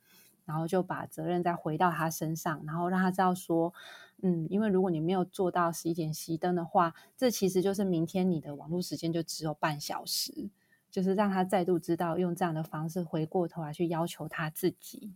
[0.44, 3.75] 然后就把责任再回到他身上，然后让他知道说，
[4.22, 10.50] 嗯，因为如果你没有做到十一点熄灯的话，这其实就是明天你的网络时间就只有半小时，
[10.90, 15.12] 就是让他再度知道用这样的方式回过头来去要求他自己。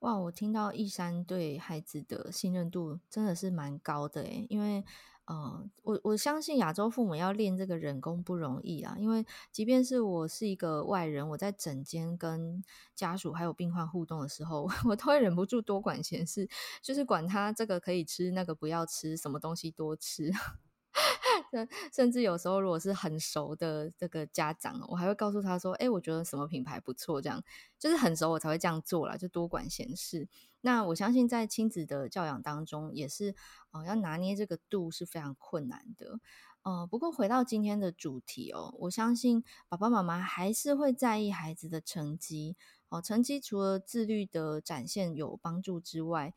[0.00, 4.84] 哇，我听到易山对孩子的信任度真的是蛮高的，因为。
[5.26, 12.62] 呃，我我相信亚洲父母要练这个人工不容易啊，因为即便是我是一个外人，我在诊间跟
[12.94, 16.46] 家属还有病患互动的时候， 我都会忍不住多管闲事，
[16.82, 20.30] 就是管他这个可以吃，那个不要吃，什么东西多吃。
[21.92, 27.42] 甚至有时候，如果是很熟的这个家长，我还会告诉他说：“哎，我觉得什么品牌不错。”这样
[27.78, 30.28] 就是很熟，我才会这样做啦，就多管闲事。
[30.66, 33.34] 那我相信，在亲子的教养当中，也是
[33.70, 36.20] 呃要拿捏这个度是非常困难的。
[36.62, 42.56] 呃，不过回到今天的主题哦，我相信爸爸妈妈还是会在意孩子的成绩
[42.88, 43.02] 哦。
[43.02, 46.32] 成绩除了自律的展现有帮助之外，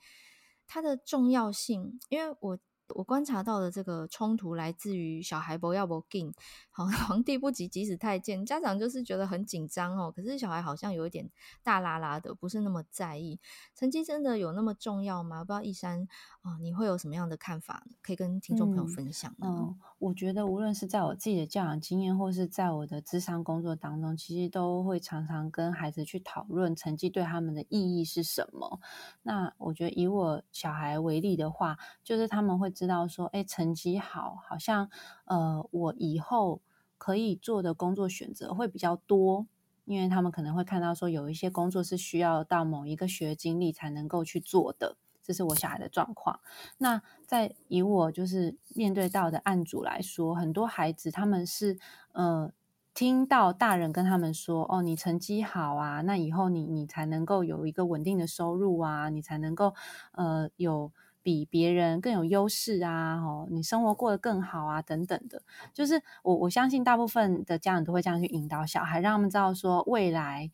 [0.67, 2.59] 它的重要性，因为我。
[2.95, 6.33] 我观察到的这个冲突来自于小孩不要不紧，
[6.71, 10.11] 好，皇帝不急急死太监，家长就是觉得很紧张哦。
[10.15, 11.29] 可是小孩好像有一点
[11.63, 13.39] 大啦啦的，不是那么在意。
[13.75, 15.43] 成绩真的有那么重要吗？
[15.43, 16.07] 不知道一珊
[16.41, 28.79] 啊、呃，你会有什么样的看法，可以跟听众朋友分享嗯，我觉得无论是在我自己的教养经验，或是在我的智商工作当中，其实都会常常跟孩子去讨论成绩对他们的意义是什么。
[29.23, 32.71] 那我觉得以我小孩为例的话，就是他们会。
[32.77, 34.87] 知道说，哎，成绩好，好像
[35.25, 36.61] 呃，我以后
[36.99, 39.47] 可以做的工作选择会比较多，
[39.85, 46.39] 因为他们可能会看到说，有一些工作是需要到某一个学经历才能够去做的，这是我小孩的状况。
[46.77, 51.79] 那在以我就是面对到的案主来说，很多孩子他们是
[52.11, 52.51] 呃，
[52.93, 59.73] 听到大人跟他们说，哦，你成绩好啊，那以后你你才能够有一个稳定的收入啊，你才能够
[60.11, 60.91] 呃有。
[61.27, 63.17] 比别人更有优势啊！
[63.17, 65.41] 哦，你生活过得更好啊，等等的，
[65.73, 70.49] 就是我我相信大部分的家长都会这样去引导小孩，让他们知道说未来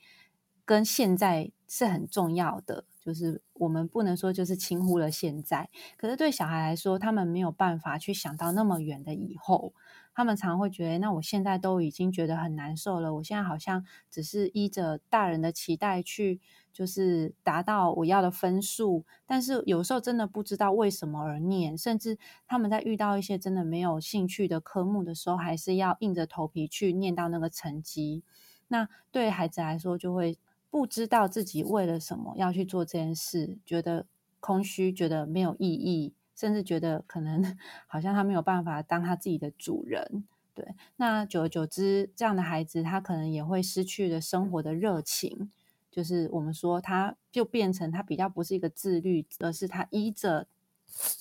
[0.66, 2.86] 跟现在是很重要的。
[3.06, 9.74] 就是我们不能说就是轻忽了现在，可是对小孩来说，他们没有办法去想到那么远的以后。
[10.14, 16.42] 他们常会觉得，那我现在都已经觉得很难受了，我现在好像只是依着大人的期待去。
[16.74, 28.24] 就是达到我要的分数，但是有时候真的不知道为什么而念，甚至他们在遇到一些真的没有兴趣的科目的时候，还是要硬着头皮去念到那个成绩。
[28.70, 30.40] 那对孩子来说，就会
[30.72, 34.08] 不知道自己为了什么要去做这件事，觉得
[34.40, 37.44] 空虚，觉得没有意义，甚至觉得可能
[37.88, 40.26] 好像他没有办法当他自己的主人。
[40.54, 45.52] 对，那久而久之，这样的孩子他可能也会失去了生活的热情。
[45.90, 50.48] 就是我们说，他就变成他比较不是一个自律，而是他依着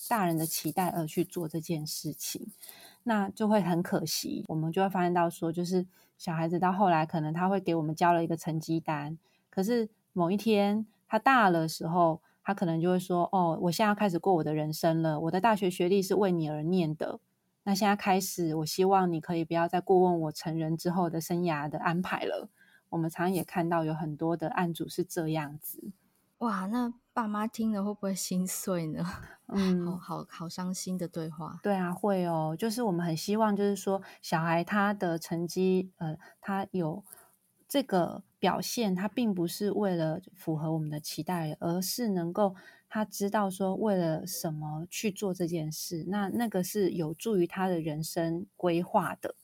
[0.08, 2.50] 大人的期待而去做这件事情，
[3.02, 4.44] 那就会很可惜。
[4.48, 5.86] 我们就会发现到说，就是
[6.16, 9.18] 小孩子到后来，可能他会给我们交了一个成绩单，
[9.50, 17.20] 可是某一天他大了时候，他可能就会说：“哦，我现在要开始过我的人生了，我的大学学历是为你而念的。”
[17.64, 22.48] 那现在开始，我希望你可以不要再过问我成人之后的生涯的安排了。
[22.88, 25.92] 我们常常也看到有很多的案主是这样子。
[26.38, 29.04] 哇，那爸妈听了会不会心碎呢？
[29.54, 31.60] 嗯，好好好伤心的对话。
[31.62, 32.56] 对啊，会哦。
[32.58, 37.04] 就是我们很希望，就是说小孩他的成绩，呃，他有
[37.72, 42.54] 这个表现，他并不是为了符合我们的期待，而是能够。
[42.86, 49.34] 他知道说为了什么去做这件事，那那个是有助于他的人生规划的。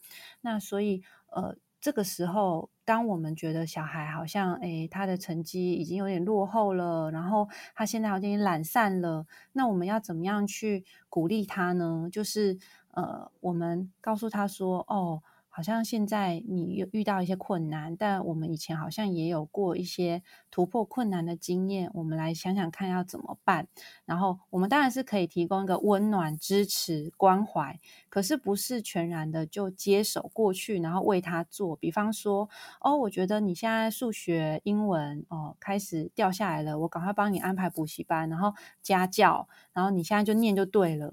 [0.43, 12.11] 那所以，呃，这个时候，当我们觉得小孩好像，诶，他的成绩已经有点落后了，然后他现在好像有点懒散了，那我们要怎么样去鼓励他呢？
[12.12, 12.59] 就是，
[12.91, 15.22] 呃，我们告诉他说，哦。
[15.59, 21.91] 好像现在你有遇到一些困难，但我们以前好像也有过一些突破困难的经验。
[21.95, 23.67] 我们来想想看要怎么办。
[24.05, 31.75] 然后我们当然是可以提供一个温暖、支持、关怀，可是不是全然的就接手过去，然后为他做。
[31.75, 32.49] 比方说，
[32.81, 41.13] 哦，我觉得你现在数学、英文哦开始掉下来了，我赶快帮你安排补习班，然后家教，然后你现在就念就对了。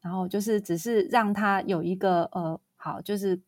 [0.00, 3.38] 然后就是只是让他有一个呃好，就是。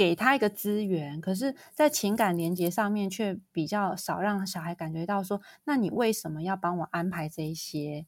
[0.00, 8.06] 给他一个资源，可是，在情感连接上面却比较少，让小孩感觉到说：“那你为什么要帮我安排这一些？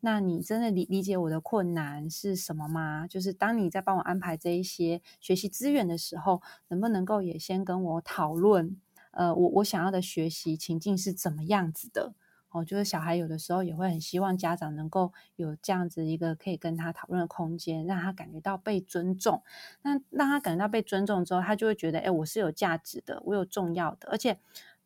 [0.00, 3.06] 那你真的理理解我的困难是什么吗？
[3.06, 8.78] 就是当你在帮我安排这一些学习资源的时候，能不能够也先跟我讨论？
[9.10, 12.14] 呃，我我想要的学习情境是怎么样子的？”
[12.54, 19.42] 哦，就是小孩有的时候也会很希望家长能够有这样子一个可以跟他讨论的空间，让他感觉到被尊重。
[19.82, 24.38] 那让他感觉到被尊重之后，他就会觉得，哎，我是有价值的，我有重要的，而且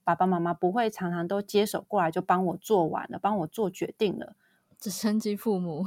[0.03, 4.35] 爸爸妈妈不会常常都接手过来就帮我做完了，帮我做决定了。
[4.81, 5.85] 直升机父母，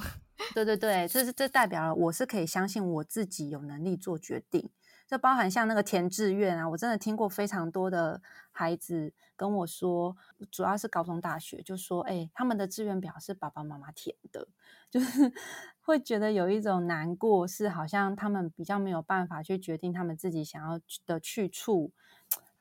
[0.54, 4.70] 对对对，这是这代表了我是可以相信我自己有能力做决定。
[5.12, 10.16] 这包含像那个填志愿啊，我真的听过非常多的孩子跟我说，
[10.50, 14.48] 主要是高中大学，就说，哎，他们的志愿表是爸爸妈妈填的，
[14.90, 15.34] 就是
[15.82, 21.92] 会觉得有一种难过，是好像他们比较没有办法去决定他们自己想要的去处，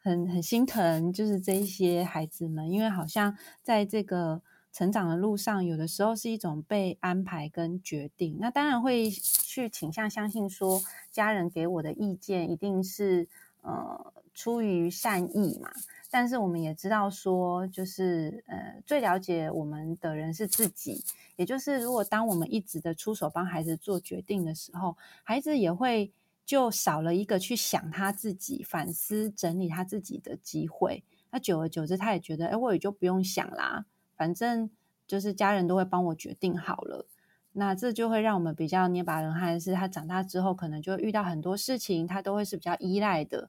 [0.02, 4.42] 很很心疼，就是这一些孩子们，因为好像在这个。
[4.72, 8.36] 成长的路上，有的时候是一种被安排跟决定。
[8.40, 13.28] 那当然会去倾向相信说，家人给我的意见一定是
[13.62, 15.70] 呃出于善意嘛。
[16.12, 21.04] 但是我们也知道说，就是呃最了解我们的人是自己。
[21.36, 26.12] 也就是如果当我们一直的出手帮孩子做决定的时候，孩子也会
[26.44, 31.02] 就少了一个去想他自己、反思、整理他自己的机会。
[31.30, 33.86] 那久而久之，他也觉得，哎，我也就不用想啦。
[34.20, 34.68] 反正
[35.06, 37.06] 就是家人都会帮我决定好了，
[37.52, 39.58] 那这就会让我们比较捏把冷汗。
[39.58, 43.48] 是他长大之后，可能就会遇到很多事情，他都会是比较依赖的，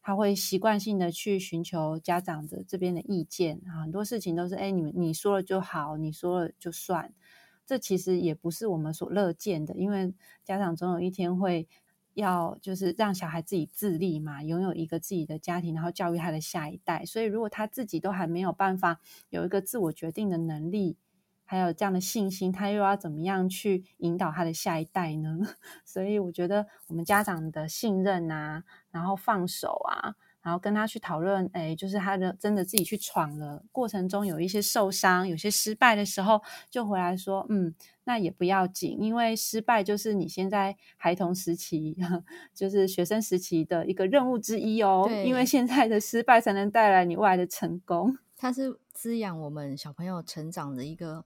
[0.00, 3.82] 他会习惯性的去寻求家长的这边的意见啊。
[3.82, 7.12] 很多事情都是哎，你们你说了就好，你说了就算。
[7.66, 11.66] 这其实也不是我们所乐见的，因为家长总有一天会。
[12.16, 17.04] 要就是让小孩自己自立嘛，拥有一个自己的家庭，然后教育他的下一代。
[17.04, 20.96] 所以，如果他自己都还没有办法有一个自我决定的能力，
[21.44, 25.38] 还有这样的信心，他又要怎么样去引导他的下一代呢？
[25.84, 30.16] 所以，我觉得我们家长的信任啊，然后放手啊。
[30.46, 36.40] 然后跟他去讨论，哎，就是他的真的自己去闯了，过程中有一些受伤、有些失败的时候，
[36.70, 37.74] 就回来说，嗯，
[38.04, 41.96] 那也不要紧，因为失败就是你现在孩童时期，
[42.54, 45.06] 就是学生时期的一个任务之一哦。
[45.08, 48.16] 对，因为现在的失败才能带来你未来的成功。
[48.36, 51.24] 它是滋养我们小朋友成长的一个，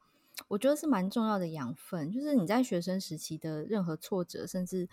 [0.49, 2.11] 我觉得是蛮重要的养分。
[2.11, 4.89] 就是你在学生时期的任何挫折，甚至。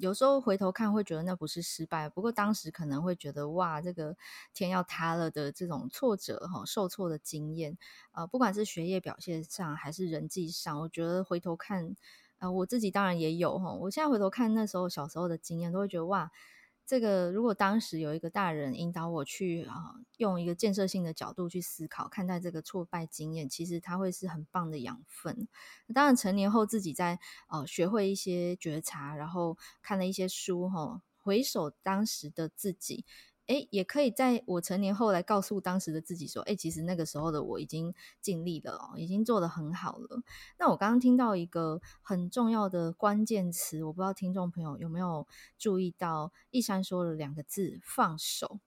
[0.00, 4.16] 有时候回头看会觉得那不是失败，不过当时可能会觉得哇，这个
[4.52, 7.78] 天要塌了的这种挫折哈，受挫的经验，
[8.12, 11.96] 呃，不管是学业表现上还是人际上，我觉得回头看，
[12.38, 16.30] 呃，我自己当然也有哈，我现在回头看那时候小时候的经验，都会觉得哇。
[16.92, 25.48] 这个如果当时有一个大人引导我去啊，用一个建设性的角度去思考看待这个挫败经验，其实它会是很棒的养分。
[25.94, 27.18] 当然，成年后自己在
[27.48, 33.06] 呃学会一些觉察，然后看了一些书哈，回首当时的自己。
[33.46, 40.22] 诶，也可以在我成年后来告诉当时的自己说，诶，其实那个时候的我已经尽力了，已经做得很好了。
[40.58, 45.26] 那我刚刚听到一个很重要的关键词，我不知道听众朋友有没有
[45.58, 48.60] 注意到，一珊说了两个字：放手。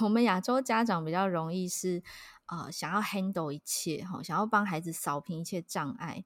[0.00, 2.02] 我们亚洲家长比较容易是，
[2.46, 6.24] 呃，想要 handle 一切哈，想要帮孩子扫平一切障碍。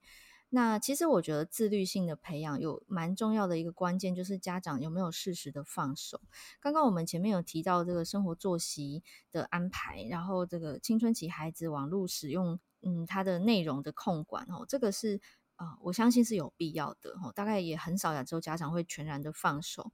[0.53, 6.19] 那其实我觉得自律性的培养有蛮重要的一个关键，就是家长有没有适时的放手。
[6.59, 15.21] 刚刚我们前面有提到这个生活作息的安排，然后这个青春期孩子网络使用，嗯，它的内容的控管哦，这个是
[15.55, 17.31] 啊、呃，我相信是有必要的哦。
[17.33, 19.93] 大概也很少亚洲家长会全然的放手。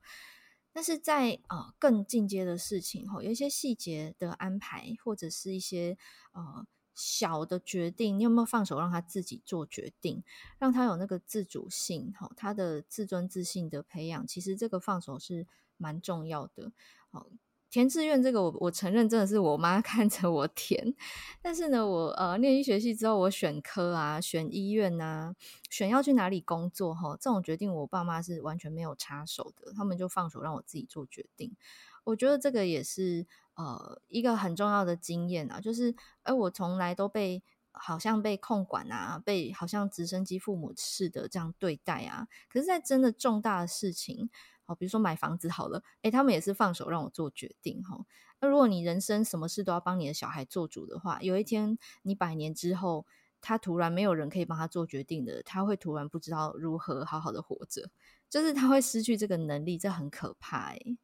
[0.73, 5.97] 但是在呃更进阶的事情哦，有一些细节的安排，或者是一些
[6.33, 6.65] 呃
[6.97, 10.23] 小的决定，你有没有放手让他自己做决定，
[10.57, 15.45] 让他有那个自主性吼，他的自尊自信的培养，其实这个放手是
[15.77, 16.71] 蛮重要的。
[17.11, 17.27] 好。
[17.69, 20.95] 填志愿这个我，我承认真的是我妈 看着我填，
[21.41, 25.35] 但是呢，我呃念医学系之后，我选科啊，选医院啊，
[25.69, 31.57] 选要去哪里工作哈，这种决定我爸妈是完全没有插手的，他们就放手让我自己做决定。
[32.05, 33.27] 我觉得这个也是
[33.57, 35.93] 呃一个很重要的经验啊，就是
[36.23, 37.43] 哎，我从来都被
[37.73, 44.29] 好像被控管啊，被好像直升机父母似的这样对待啊，可是，在真的重大的事情。
[44.63, 47.97] 好，比如说买房子好了，诶，他们也是放手让我做决定哈。
[48.41, 53.05] 那如果你人生什么事都要帮你的小孩做主的话，有一天你百年之后，
[53.39, 57.89] 他突然没有人可以帮他做决定的，他会突然不知道如何好好的活着，
[58.29, 60.97] 就是他会失去这个能力，这很可怕诶。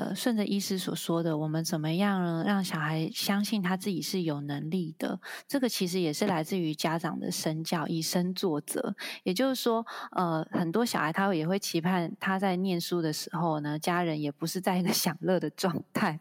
[0.00, 2.42] 呃，顺着医师所说的，我们怎么样呢？
[2.46, 5.20] 让小孩相信他自己是有能力的。
[5.46, 8.94] 这个其实也是来自于家长的身教，以身作则。
[9.24, 16.18] 也就是说，呃，很多小孩他也会期盼他在念书的时候呢，家人也不是在一个 享乐的状态。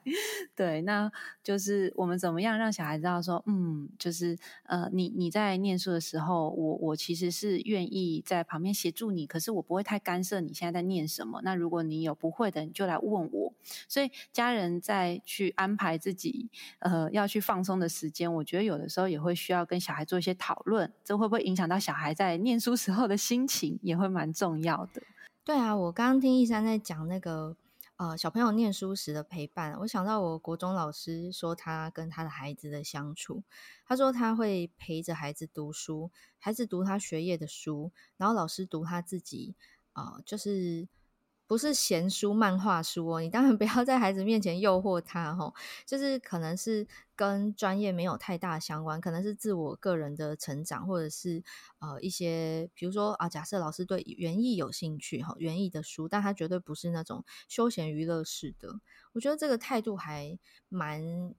[0.58, 1.10] 对，那
[1.42, 11.40] 就是我们怎么样让小孩知道说，嗯，就是呃，你你在念书的时候，我我其实是愿意在旁边协助你，可是我不会太干涉你现在在念什么。
[11.46, 13.54] 那如果你有不会的，你就来问我。
[13.88, 16.49] 所以家人在去安排自己
[16.80, 25.01] 呃要去放松的时间，我觉得有的时候也会需要跟小孩做一些讨论，这会不会影响到小孩在念书时候的心情，也会蛮重要的。
[25.43, 27.55] 对啊，我刚刚听一山在讲那个
[27.97, 33.43] 呃小朋友念书时的陪伴，我想到我国中老师说他跟他的孩子的相处，
[33.86, 39.55] 他说他会陪着孩子读书，孩子读他学业的书，然后老师读他自己
[39.93, 40.88] 啊、呃，就是。
[41.50, 45.52] 不是闲书、漫画书哦，你当然不要在孩子面前诱惑他吼，
[45.84, 51.43] 就是可能是跟专业没有太大相关，可能是自我个人的成长，或者是
[51.80, 58.80] 呃一些，比如说啊，假设老师对园艺有兴趣哈，园艺的书，但他绝对不是那种休闲娱乐式的，
[59.14, 60.38] 我觉得这个态度还
[60.70, 61.34] 蛮。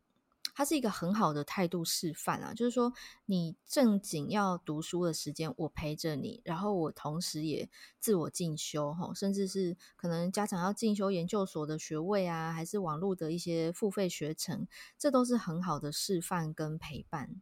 [0.54, 2.92] 它是一个很好的态度示范啊，就是说
[3.26, 14.66] 你正经要读书的时间，我陪着你，然后我同时也自我进修哈，甚至是可能家长要进修研究所的学位啊，还是网络的一些付费学程，
[14.98, 17.40] 这都是很好的示范跟陪伴。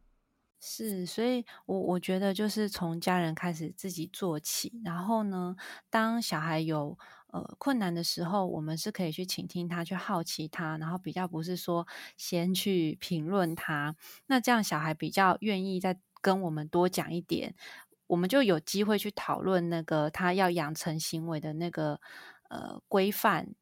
[0.61, 5.55] 是，所以我我觉得就是从家人开始自己做起，然后呢，
[5.89, 6.97] 当小孩有
[7.31, 13.95] 呃困难的时候，我们是可以去倾听他，去好奇他，然后比较不是说先去评论他，
[14.27, 17.55] 那这样小孩比较愿意再跟我们多讲一点，
[18.07, 21.99] 我们就有机会去讨论那个他要养成行为的那个
[22.49, 23.55] 呃规范。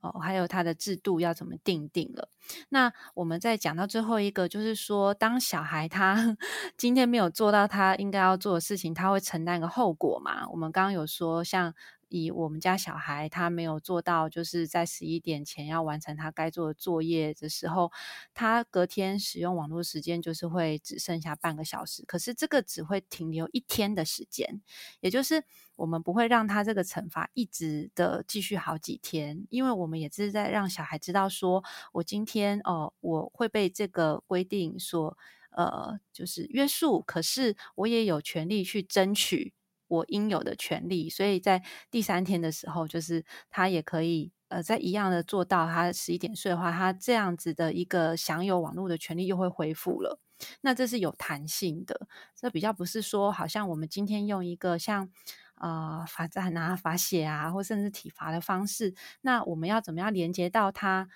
[0.00, 2.28] 哦，还有他的制度要怎么定定了？
[2.68, 6.36] 那我们再讲到最后一个，就是说，当小孩他
[6.76, 10.46] 今天没有做到他应该要做的事情，他会承担一个后果嘛？
[10.50, 11.74] 我们刚刚有说，像。
[12.14, 17.90] 以我们家小孩，他没有做到，就是在十一点前要完成他该做的作业的时候，
[18.32, 22.04] 他隔天使用网络时间就是会只剩下半个小时。
[22.06, 24.62] 可是这个只会停留一天的时间，
[25.00, 25.42] 也就是
[25.74, 35.18] 我们不会让他这个惩罚一直的继续好几天，因为我们也是在让小孩知道说，我今天哦，我会被这个规定所
[35.50, 39.52] 呃，就是约束，可是我也有权利去争取。
[39.88, 50.18] 我应有的权利，所以在第三天的时候，就是他也可以呃，在一样的做到他十一点睡的话，他这样子的一个享有网络的权利又会恢复了。
[50.62, 55.08] 那这是有弹性的，这比较不是说好像我们今天用一个像
[55.56, 61.08] 呃罚站啊、罚写啊，或甚至体罚的方式，那我们要怎么样连接到他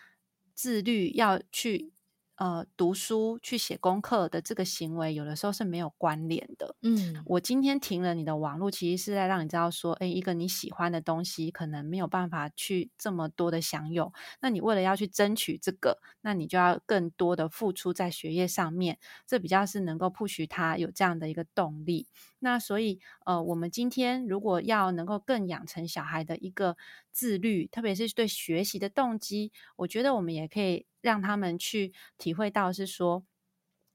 [0.54, 1.92] 自律要去。
[2.38, 6.76] 呃，读书去写功课的这个行为，有的时候是没有关联的。
[6.82, 14.12] 嗯，我今天停了你的网络，其实是在让你知道说，诶，一个你喜欢的东西，可能没有办法去这么多的享有。
[14.40, 18.98] 那你为了要去争取这个，那你就要更多的付出在学业上面。
[19.26, 22.06] 这比较是能够 push 他有这样的一个动力。
[22.38, 26.76] 那所以，呃，我们今天如果要能够更养成小孩的一个
[27.18, 30.86] 自律，特别是对学习的动机，我觉得我们也可以。
[31.00, 33.24] 让他们去体会到是说，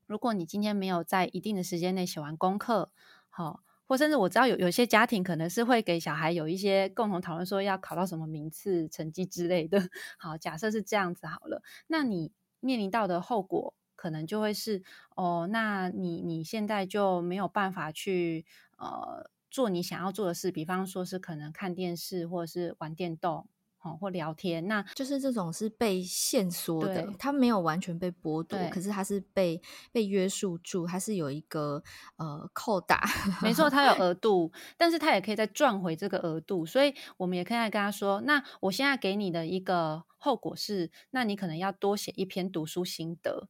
[0.07, 2.91] 如果你今天没有在一定的时间内写完功课，
[3.30, 9.82] 好，或甚至我知道有有些家庭可能是会给小孩有一些共同讨论，说要考到什么名次、成绩之类的。
[10.17, 14.82] 好，假设是这样子好了，那你面临到的后果可能就会是
[15.17, 18.45] 哦，那你你现在就没有办法去
[18.78, 23.47] 呃做你想要做的事，比方说是可能看电视或者是玩电动。
[23.86, 31.84] 哦，或聊天，那就是这种是被限缩的，它没有完全被剥夺，可是它是被被约束住，它是有一个
[32.16, 33.04] 呃扣打，
[33.43, 34.14] 没错，它有额。
[34.14, 43.49] 度，但是它也可以再赚回这个额度，所以我们也可以跟他说，那我现在给你的一个后果是，那你可能要多写一篇读书心得，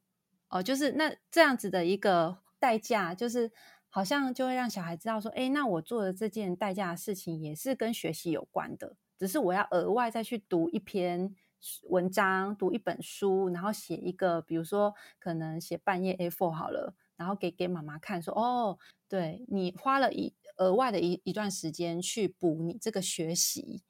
[0.50, 3.52] 哦，就是那这样子的一个代价，就是
[3.96, 8.96] 好像就会让小孩知道说，哎，那我做的这件代价的事情也是跟学习有关的。
[9.20, 11.36] 只是我要额外再去读一篇
[11.90, 23.84] 文章，读一本书，然后写一个，比如说可能写半页 A4 好了，然后给给妈妈看说，说哦，对，你花了一额外的一一段时间去补你这个学习，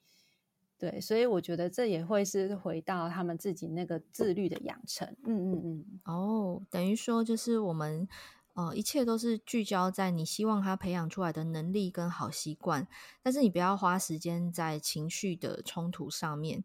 [0.78, 8.06] 对，所以我觉得这也会是回到他们自己那个自律的养成，嗯嗯嗯，哦，等于说就是我们。
[8.54, 12.88] 哦，一切都是聚焦在你希望他培养出来的能力跟好习惯，
[13.24, 16.64] 但是你不要花时间在情绪的冲突上面，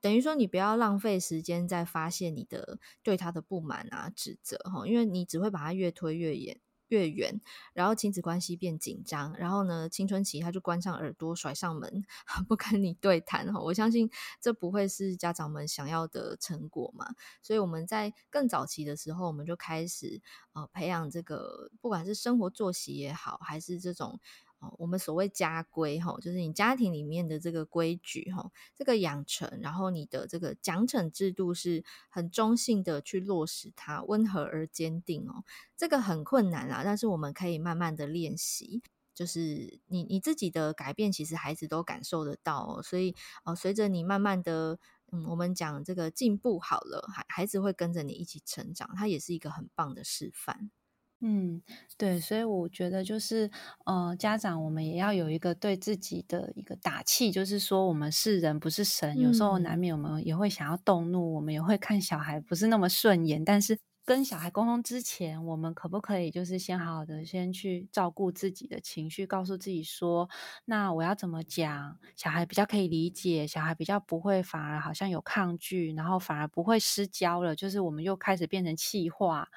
[0.00, 6.60] 等于说你不要浪费时间在发泄你的对他的不满啊、指责哈，因为你只会把他越推越远。
[6.88, 7.40] 越远，
[7.72, 12.04] 然后亲子关系变紧张，然后呢，青春期他就关上耳朵，甩上门，
[12.48, 13.52] 不跟你对谈。
[13.54, 14.10] 我相信
[14.40, 17.06] 这不会是家长们想要的成果嘛。
[17.42, 20.20] 所以我们在更早期的时候，我们就开始
[20.52, 24.18] 呃培养这个，不管是生活作息也好，还是这种。
[24.60, 35.44] 哦，我们所谓家规哈，就是你家庭里面的这个规矩哈，这个养成，然后你的这个奖惩制度是很中性的去落实它，温和而坚定哦。
[35.76, 38.82] 这个很困难啦，但是我们可以慢慢的练习，
[39.14, 42.82] 就是你你自己的改变，其实孩子都感受得到。
[42.82, 44.80] 所以哦，随着你慢慢的，
[45.12, 50.72] 嗯，我们讲这个进步好了，孩孩子会跟着你一起成长，他也是一个很棒的示范。
[51.20, 51.60] 嗯，
[51.96, 53.50] 对，所以我觉得就是，
[53.86, 70.30] 呃，家长我们也要有一个对自己的一个打气，就是说我们是人不是神，嗯，有时候难免我们也会想要动怒，我们也会看小孩不是那么顺眼，但是跟小孩沟通之前，我们可不可以就是先好好的先去照顾自己的情绪，告诉自己说，
[70.66, 79.48] 那我要怎么讲，小孩比较可以理解，小孩比较不会反而好像有抗拒，然后反而不会失焦了，就是我们又开始变成气话。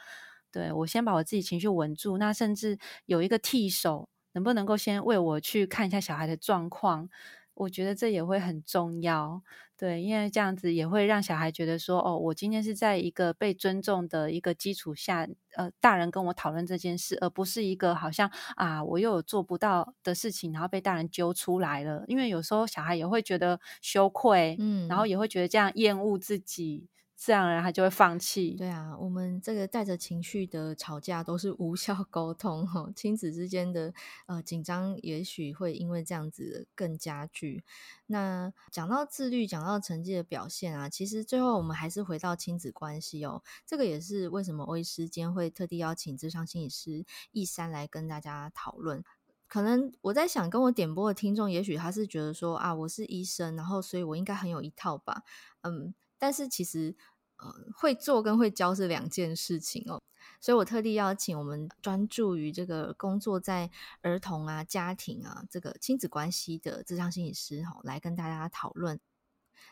[0.51, 7.09] 对，我先把我自己情绪稳住，那甚至有一个替手，能不能够先为我去看一下小孩的状况？
[7.53, 9.41] 我觉得这也会很重要。
[9.77, 22.03] 对，因为这样子也会让小孩觉得说，哦，我今天是在一个被尊重的一个基础下，呃，大人跟我讨论这件事，而不是一个好像啊，我又有做不到的事情，然后被大人揪出来了。
[22.07, 26.87] 因为有时候小孩也会觉得羞愧，嗯，然后也会觉得这样厌恶自己。
[27.23, 28.55] 这样人他就会放弃。
[28.55, 33.93] 对啊，我们这个带着情绪的吵架都是无效沟通哈，亲子之间的
[34.25, 37.63] 呃紧张也许会因为这样子更加剧。
[38.07, 43.43] 那讲到自律，讲到成绩的表现啊，其实最后我们还是回到亲子关系哦。
[43.67, 49.03] 这个也是为什么欧医师今天会特地邀请智商心理师易珊来跟大家讨论。
[49.47, 55.21] 可能我在想，跟我点播的听众，也许他是觉得说啊，我是医生，然后所以我应该很有一套吧，
[55.61, 56.95] 嗯，但是其实。
[57.41, 59.99] 呃，会做跟会教是两件事情哦，
[60.39, 63.69] 所以我特地邀请我们专注于这个工作在
[64.01, 68.99] 儿童啊、家庭啊这个亲子关系的智商心理师哈，来跟大家讨论。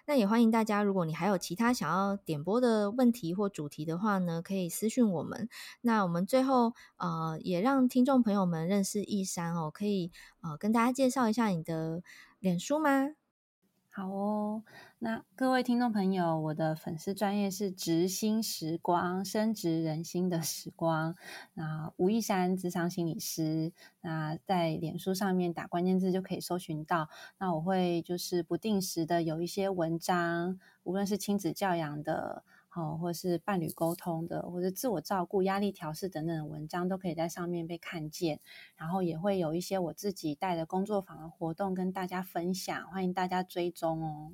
[0.05, 5.47] 那也欢迎大家，如果你还有其他想要点播的问题或主题的话呢，可以私讯我们。
[5.82, 10.11] 那我们最后呃，也让听众朋友们认识易珊哦，可以
[10.41, 12.01] 呃跟大家介绍一下你的
[12.39, 13.09] 脸书吗？
[13.91, 14.63] 好哦。
[14.99, 21.15] 那各位听众朋友，我的粉丝专业是直心时光，深植人心的时光。
[21.55, 27.09] 那吴一山，智商心理师，那在脸书上面打关键字就可以搜寻到。
[27.39, 38.39] 那我会就是不定时的有一些文章，无论是亲子教养的，好，或是伴侣沟通的，或者自我照顾、压力调试等等的文章，都可以在上面被看见。
[38.78, 44.32] 然后也会有一些我自己带的工作坊的活动跟大家分享，欢迎大家追踪哦。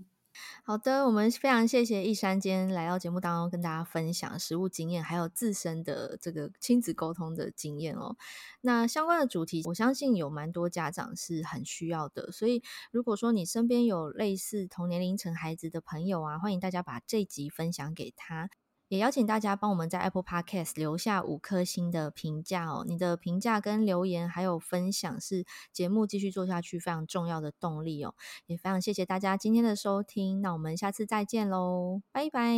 [0.64, 8.16] 好的，我们非常谢谢易山今天来到节目当中跟大家分享实物经验，还有自身的这个亲子沟通的经验哦。
[8.62, 18.50] 那相关的主题，我相信有蛮多家长是很需要的，所以如果说你身边有类似同年龄层孩子的朋友啊，欢迎大家把这集分享给他。
[18.88, 22.84] 也邀请大家帮我们在 Apple Podcast 留下五颗星的评价哦。
[22.88, 28.14] 你的评价跟留言还有分享是节目继续做下去非常重要的动力哦。
[28.46, 32.58] 也非常谢谢大家今天的收听，那我们下次再见喽，拜拜，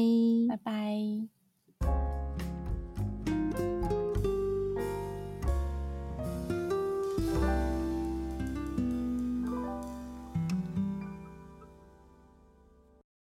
[0.50, 1.37] 拜拜。